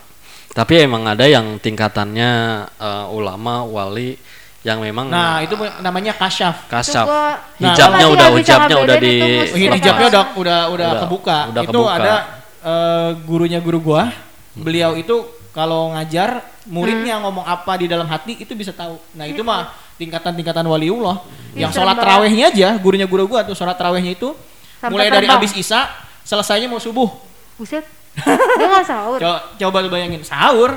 Tapi 0.49 0.81
emang 0.81 1.05
ada 1.05 1.27
yang 1.27 1.59
tingkatannya 1.59 2.31
eh, 2.79 3.05
ulama, 3.11 3.67
wali 3.67 4.15
yang 4.59 4.83
memang 4.83 5.07
nah 5.07 5.39
itu 5.39 5.55
namanya 5.79 6.11
kasyaf 6.11 6.67
kasyaf. 6.67 7.07
gua- 7.07 7.39
Nah, 7.59 7.71
hijabnya 7.71 8.03
kalau 8.03 8.15
udah 8.15 8.27
hijabnya 8.35 8.75
udah 8.79 8.97
di 8.99 9.13
Oh, 9.15 9.55
iya, 9.55 9.69
hijabnya 9.75 10.07
udah 10.07 10.23
udah 10.35 10.59
udah, 10.67 10.87
Udah- 10.91 11.01
kebuka. 11.03 11.37
udah 11.51 11.63
itu 11.63 11.71
kebuka. 11.71 11.95
ada 11.95 12.15
eh, 12.59 13.09
gurunya 13.23 13.59
guru 13.59 13.79
gua. 13.79 14.11
Beliau 14.51 14.95
itu 14.95 15.15
kalau 15.49 15.95
ngajar 15.95 16.43
muridnya 16.67 17.15
Hmm. 17.19 17.23
ngomong 17.27 17.43
apa 17.43 17.73
di 17.75 17.87
dalam 17.87 18.03
hati 18.05 18.35
itu 18.37 18.51
bisa 18.51 18.71
tahu. 18.71 18.99
Nah, 19.13 19.23
itu 19.23 19.39
mah 19.41 19.71
tingkatan-tingkatan 19.95 20.63
waliullah. 20.63 21.23
Ih, 21.51 21.63
Yang 21.63 21.79
sholat 21.79 21.95
terawihnya 21.95 22.51
aja, 22.51 22.69
gurunya 22.75 23.07
guru 23.07 23.27
gua 23.27 23.43
tuh 23.43 23.55
sholat 23.55 23.75
terawihnya 23.75 24.11
itu 24.13 24.35
Sampai 24.77 24.91
mulai 24.91 25.07
dari 25.07 25.27
habis 25.27 25.51
isya 25.53 25.87
selesainya 26.21 26.67
mau 26.67 26.79
subuh. 26.79 27.07
Buset. 27.55 27.83
Dia 28.19 28.67
nggak 28.67 28.83
sahur. 28.83 29.19
Coba, 29.23 29.39
coba 29.55 29.77
lu 29.79 29.89
bayangin 29.89 30.19
sahur 30.21 30.75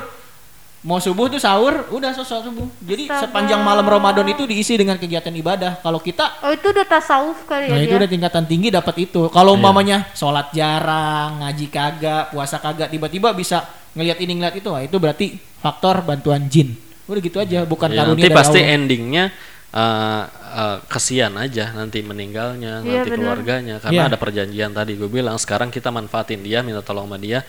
mau 0.83 0.99
subuh 0.99 1.27
tuh 1.27 1.39
sahur 1.39 1.87
udah 1.89 2.11
selesai 2.11 2.43
subuh. 2.43 2.67
Jadi 2.79 3.07
Astaga. 3.07 3.23
sepanjang 3.23 3.59
malam 3.59 3.83
Ramadan 3.83 4.27
itu 4.27 4.43
diisi 4.43 4.75
dengan 4.75 4.95
kegiatan 4.95 5.31
ibadah. 5.31 5.79
Kalau 5.79 5.97
kita 5.97 6.43
Oh 6.43 6.51
itu 6.51 6.67
udah 6.67 6.83
tasawuf 6.83 7.43
kali 7.43 7.65
ya 7.65 7.71
Nah 7.71 7.79
itu 7.79 7.89
dia. 7.89 7.99
udah 7.99 8.09
tingkatan 8.09 8.43
tinggi 8.43 8.67
dapat 8.69 8.95
itu. 9.01 9.21
Kalau 9.29 9.55
umpamanya 9.55 10.11
sholat 10.11 10.51
jarang, 10.51 11.39
ngaji 11.39 11.67
kagak, 11.67 12.23
puasa 12.29 12.57
kagak, 12.57 12.87
tiba-tiba 12.87 13.31
bisa 13.31 13.63
ngelihat 13.93 14.19
ini 14.19 14.31
ngeliat 14.35 14.55
itu, 14.55 14.67
wah 14.67 14.79
itu 14.79 14.97
berarti 14.97 15.25
faktor 15.57 16.03
bantuan 16.03 16.45
jin. 16.45 16.75
Udah 17.03 17.19
gitu 17.19 17.37
aja, 17.37 17.63
bukan 17.63 17.87
Ya, 17.89 17.97
karunia 17.99 18.15
nanti 18.15 18.27
dari 18.27 18.35
pasti 18.35 18.59
Allah. 18.59 18.75
endingnya 18.75 19.23
eh, 19.71 20.23
eh, 20.53 20.77
kesian 20.85 21.33
aja 21.33 21.71
nanti 21.71 21.99
meninggalnya, 21.99 22.79
Iya, 22.79 23.01
nanti 23.01 23.09
benar. 23.09 23.17
keluarganya 23.17 23.75
karena 23.79 24.01
Iya. 24.03 24.09
ada 24.11 24.17
perjanjian 24.17 24.69
tadi 24.69 24.93
gue 24.93 25.07
bilang 25.07 25.35
sekarang 25.35 25.67
kita 25.67 25.89
manfaatin 25.89 26.39
dia 26.39 26.59
minta 26.59 26.79
tolong 26.79 27.07
sama 27.07 27.17
dia 27.17 27.41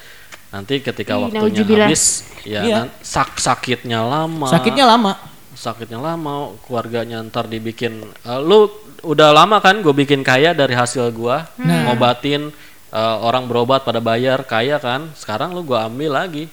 nanti 0.55 0.79
ketika 0.79 1.19
Ih, 1.19 1.23
waktunya 1.27 1.63
habis 1.83 2.03
ya 2.43 2.63
Iya. 2.63 2.81
sak 3.03 3.37
sakitnya 3.37 3.99
lama 4.01 4.47
Sakitnya 4.47 4.87
lama. 4.87 5.13
sakitnya 5.53 5.99
lama 5.99 6.55
keluarganya 6.63 7.19
ntar 7.23 7.47
dibikin 7.47 8.07
eh, 8.07 8.39
lu 8.39 8.71
udah 9.03 9.31
lama 9.31 9.59
kan 9.59 9.79
gue 9.79 9.91
bikin 9.93 10.23
kaya 10.23 10.51
dari 10.51 10.73
hasil 10.73 11.11
gua 11.11 11.51
Nah. 11.59 11.91
ngobatin 11.91 12.55
eh, 12.95 13.17
orang 13.21 13.45
berobat 13.45 13.83
pada 13.83 13.99
bayar 13.99 14.43
kaya 14.43 14.79
kan? 14.79 15.11
Sekarang 15.13 15.51
lu 15.51 15.61
gua 15.61 15.85
ambil 15.85 16.15
lagi. 16.15 16.47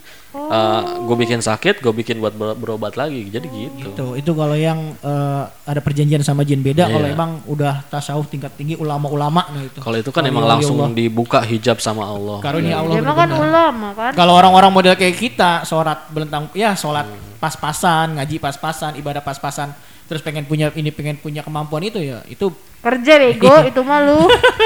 Gue 1.03 1.17
bikin 1.17 1.43
sakit 1.43 1.83
gue 1.83 1.91
bikin 1.91 2.15
buat 2.17 2.31
ber- 2.31 2.55
berobat 2.55 2.95
lagi. 2.95 3.27
Jadi 3.27 3.51
gitu. 3.51 3.91
Tuh, 3.91 4.11
itu 4.15 4.31
kalau 4.31 4.55
yang 4.55 4.95
eh, 4.95 5.43
ada 5.43 5.79
perjanjian 5.79 6.23
sama 6.23 6.41
jin 6.41 6.63
beda, 6.63 6.87
kalau 6.87 7.03
Iya. 7.03 7.13
emang 7.13 7.43
udah 7.45 7.83
tasawuf 7.85 8.31
tingkat 8.31 8.55
tinggi 8.55 8.73
ulama-ulama 8.73 9.51
nah 9.51 9.59
itu. 9.59 9.83
kalau 9.83 9.99
itu 9.99 10.07
kan 10.07 10.23
Wali- 10.23 10.31
emang 10.31 10.43
wali 10.47 10.51
langsung 10.55 10.77
Allah. 10.79 10.95
dibuka 10.95 11.43
hijab 11.43 11.77
sama 11.77 12.07
Allah. 12.07 12.39
Karunia 12.39 12.79
Allah 12.79 12.95
Dia 12.95 13.03
mah 13.03 13.15
kan 13.17 13.29
ulama 13.29 13.87
kan. 13.91 14.11
Kalau 14.15 14.33
orang-orang 14.33 14.71
model 14.71 14.95
kayak 14.95 15.19
kita, 15.19 15.51
sholat 15.61 16.07
belentang, 16.07 16.47
ya 16.55 16.73
sholat 16.73 17.11
pas-pasan, 17.37 18.15
ngaji 18.15 18.39
pas-pasan, 18.39 18.95
ibadah 18.95 19.19
pas-pasan, 19.19 19.75
terus 20.07 20.23
pengen 20.23 20.47
punya 20.47 20.71
ini 20.71 20.89
pengen 20.89 21.19
punya 21.19 21.43
kemampuan 21.43 21.83
itu 21.83 21.99
ya, 21.99 22.23
itu 22.25 22.47
Kerja 22.81 23.13
bego 23.21 23.55
itu 23.61 23.81
mah 23.85 23.99
lu. 24.01 24.25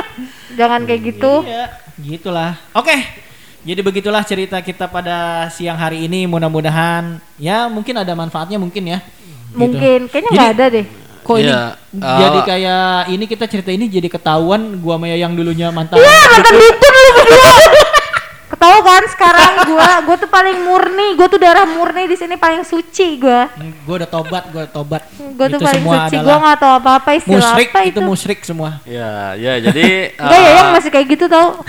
Jangan 0.60 0.88
kayak 0.88 1.02
gitu. 1.04 1.44
Iya, 1.44 1.66
gitulah. 2.00 2.56
Oke. 2.72 2.96
Jadi 3.66 3.82
begitulah 3.82 4.24
cerita 4.24 4.62
kita 4.64 4.88
pada 4.88 5.50
siang 5.52 5.76
hari 5.76 6.08
ini. 6.08 6.24
Mudah-mudahan 6.24 7.20
ya 7.36 7.68
mungkin 7.68 8.00
ada 8.00 8.16
manfaatnya 8.16 8.56
mungkin 8.56 8.88
ya. 8.88 9.00
Gitu. 9.04 9.60
Mungkin 9.60 10.00
kayaknya 10.08 10.32
Jadi- 10.32 10.40
nggak 10.40 10.54
ada 10.56 10.66
deh. 10.72 10.88
Kok 11.26 11.42
ini 11.42 11.50
Iya, 11.50 11.74
jadi 12.06 12.38
uh, 12.38 12.46
kayak 12.46 12.86
ini 13.10 13.26
kita 13.26 13.46
cerita 13.50 13.74
ini 13.74 13.90
jadi 13.90 14.06
ketahuan 14.06 14.78
gua 14.78 15.02
sama 15.02 15.10
yang 15.10 15.34
dulunya 15.34 15.74
mantan. 15.74 15.98
Iya, 15.98 16.22
mantan 16.30 16.54
dukun 16.54 16.94
lu 16.94 17.10
berdua. 17.18 17.54
Ketawa 18.56 18.80
kan 18.88 19.04
sekarang 19.12 19.52
gua, 19.68 19.90
gua 20.08 20.16
tuh 20.16 20.32
paling 20.32 20.64
murni, 20.64 21.20
gua 21.20 21.28
tuh 21.28 21.36
darah 21.36 21.68
murni 21.68 22.08
di 22.08 22.16
sini 22.16 22.40
paling 22.40 22.64
suci 22.64 23.20
gua. 23.20 23.52
Gua 23.84 24.00
udah 24.00 24.08
tobat, 24.08 24.48
gua 24.48 24.64
udah 24.64 24.72
tobat. 24.72 25.04
Gua 25.36 25.52
tuh 25.52 25.60
itu 25.60 25.68
paling 25.68 25.84
semua 25.84 25.96
suci, 26.08 26.16
gua 26.16 26.24
adalah 26.24 26.40
nggak 26.40 26.58
tahu 26.64 26.74
apa-apa 26.80 27.10
istilah 27.20 27.36
musyrik, 27.36 27.68
apa 27.68 27.80
itu 27.84 27.92
itu. 27.92 28.00
musyrik 28.08 28.40
semua. 28.48 28.70
ya 28.96 29.36
ya 29.36 29.54
jadi 29.60 30.16
Enggak 30.16 30.40
ya, 30.40 30.48
eh, 30.48 30.56
yang 30.56 30.70
masih 30.72 30.90
kayak 30.96 31.08
gitu 31.12 31.26
tau. 31.28 31.60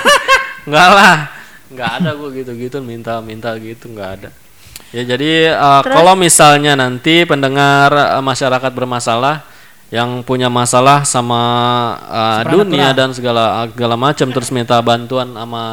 Enggak 0.66 0.88
lah. 0.90 1.16
Enggak 1.70 1.90
ada 2.02 2.10
gue 2.18 2.28
gitu-gitu 2.42 2.76
minta-minta 2.82 3.54
gitu 3.62 3.86
enggak 3.86 4.10
ada. 4.18 4.28
Ya 4.92 5.02
jadi 5.08 5.56
uh, 5.56 5.80
kalau 5.80 6.12
misalnya 6.18 6.76
nanti 6.76 7.24
pendengar 7.24 7.88
uh, 7.94 8.20
masyarakat 8.20 8.70
bermasalah 8.74 9.40
yang 9.92 10.24
punya 10.24 10.48
masalah 10.48 11.04
sama 11.04 11.44
uh, 12.08 12.40
dunia 12.48 12.96
dan 12.96 13.12
segala 13.12 13.68
segala 13.68 13.92
macam 13.92 14.32
terus 14.32 14.48
minta 14.48 14.80
bantuan 14.80 15.36
sama 15.36 15.64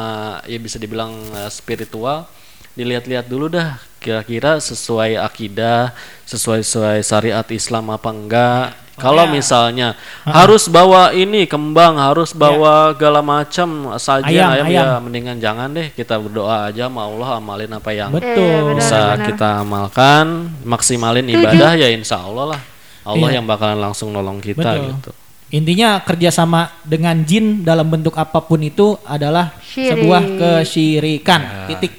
ya 0.44 0.60
bisa 0.60 0.76
dibilang 0.76 1.16
uh, 1.32 1.48
spiritual. 1.48 2.28
Dilihat-lihat 2.76 3.26
dulu 3.26 3.48
dah 3.48 3.80
kira-kira 3.96 4.60
sesuai 4.60 5.16
akidah 5.16 5.96
sesuai 6.28 6.60
sesuai 6.60 6.98
syariat 7.00 7.48
Islam 7.48 7.88
apa 7.96 8.12
enggak. 8.12 8.66
Kalau 9.00 9.24
misalnya 9.32 9.96
harus 10.28 10.68
bawa 10.68 11.16
ini 11.16 11.48
kembang 11.48 11.96
harus 11.96 12.36
bawa 12.36 12.92
segala 12.92 13.24
macam 13.24 13.96
saja 13.96 14.28
Ayam, 14.28 14.52
ayam, 14.52 14.66
ayam. 14.68 14.84
ya 14.84 14.88
mendingan 15.00 15.36
jangan 15.40 15.72
deh 15.72 15.88
kita 15.96 16.20
berdoa 16.20 16.68
aja 16.68 16.92
sama 16.92 17.08
Allah 17.08 17.40
amalin 17.40 17.72
apa 17.72 17.96
yang 17.96 18.12
Betul. 18.12 18.36
benar. 18.36 18.76
bisa 18.76 19.00
kita 19.24 19.64
amalkan 19.64 20.52
maksimalin 20.68 21.24
ibadah 21.32 21.80
ya 21.80 21.88
insya 21.88 22.20
Allah 22.20 22.52
lah 22.52 22.60
Allah 23.02 23.28
Iya. 23.28 23.36
yang 23.40 23.46
bakalan 23.46 23.78
langsung 23.78 24.10
nolong 24.10 24.38
kita 24.38 24.76
Betul. 24.76 24.88
gitu 24.94 25.10
Intinya 25.50 25.98
kerjasama 25.98 26.70
dengan 26.86 27.26
jin 27.26 27.66
dalam 27.66 27.82
bentuk 27.84 28.14
apa 28.14 28.38
pun 28.38 28.62
itu 28.62 28.94
adalah 29.02 29.50
Syirik. 29.58 29.98
sebuah 29.98 30.22
kesyirikan. 30.38 31.40
Titik. 31.66 31.90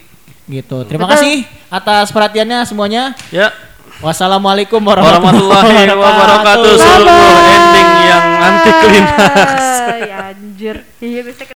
Gitu. 0.47 0.77
Terima 0.87 1.03
Betul. 1.03 1.19
kasih 1.19 1.35
atas 1.67 2.09
perhatiannya 2.09 2.63
semuanya. 2.63 3.11
ya 3.27 3.51
Wassalamualaikum 3.99 4.79
warahmatullahi 4.81 5.83
wabarakatuh 5.93 6.73
sungguh 6.73 7.27
ending 7.45 7.89
yang 8.01 8.25
anti 8.39 8.71
klimaks 8.81 9.67
Ya 10.01 10.17
anjir. 10.31 10.75
Iya 10.97 11.21
bisa 11.21 11.43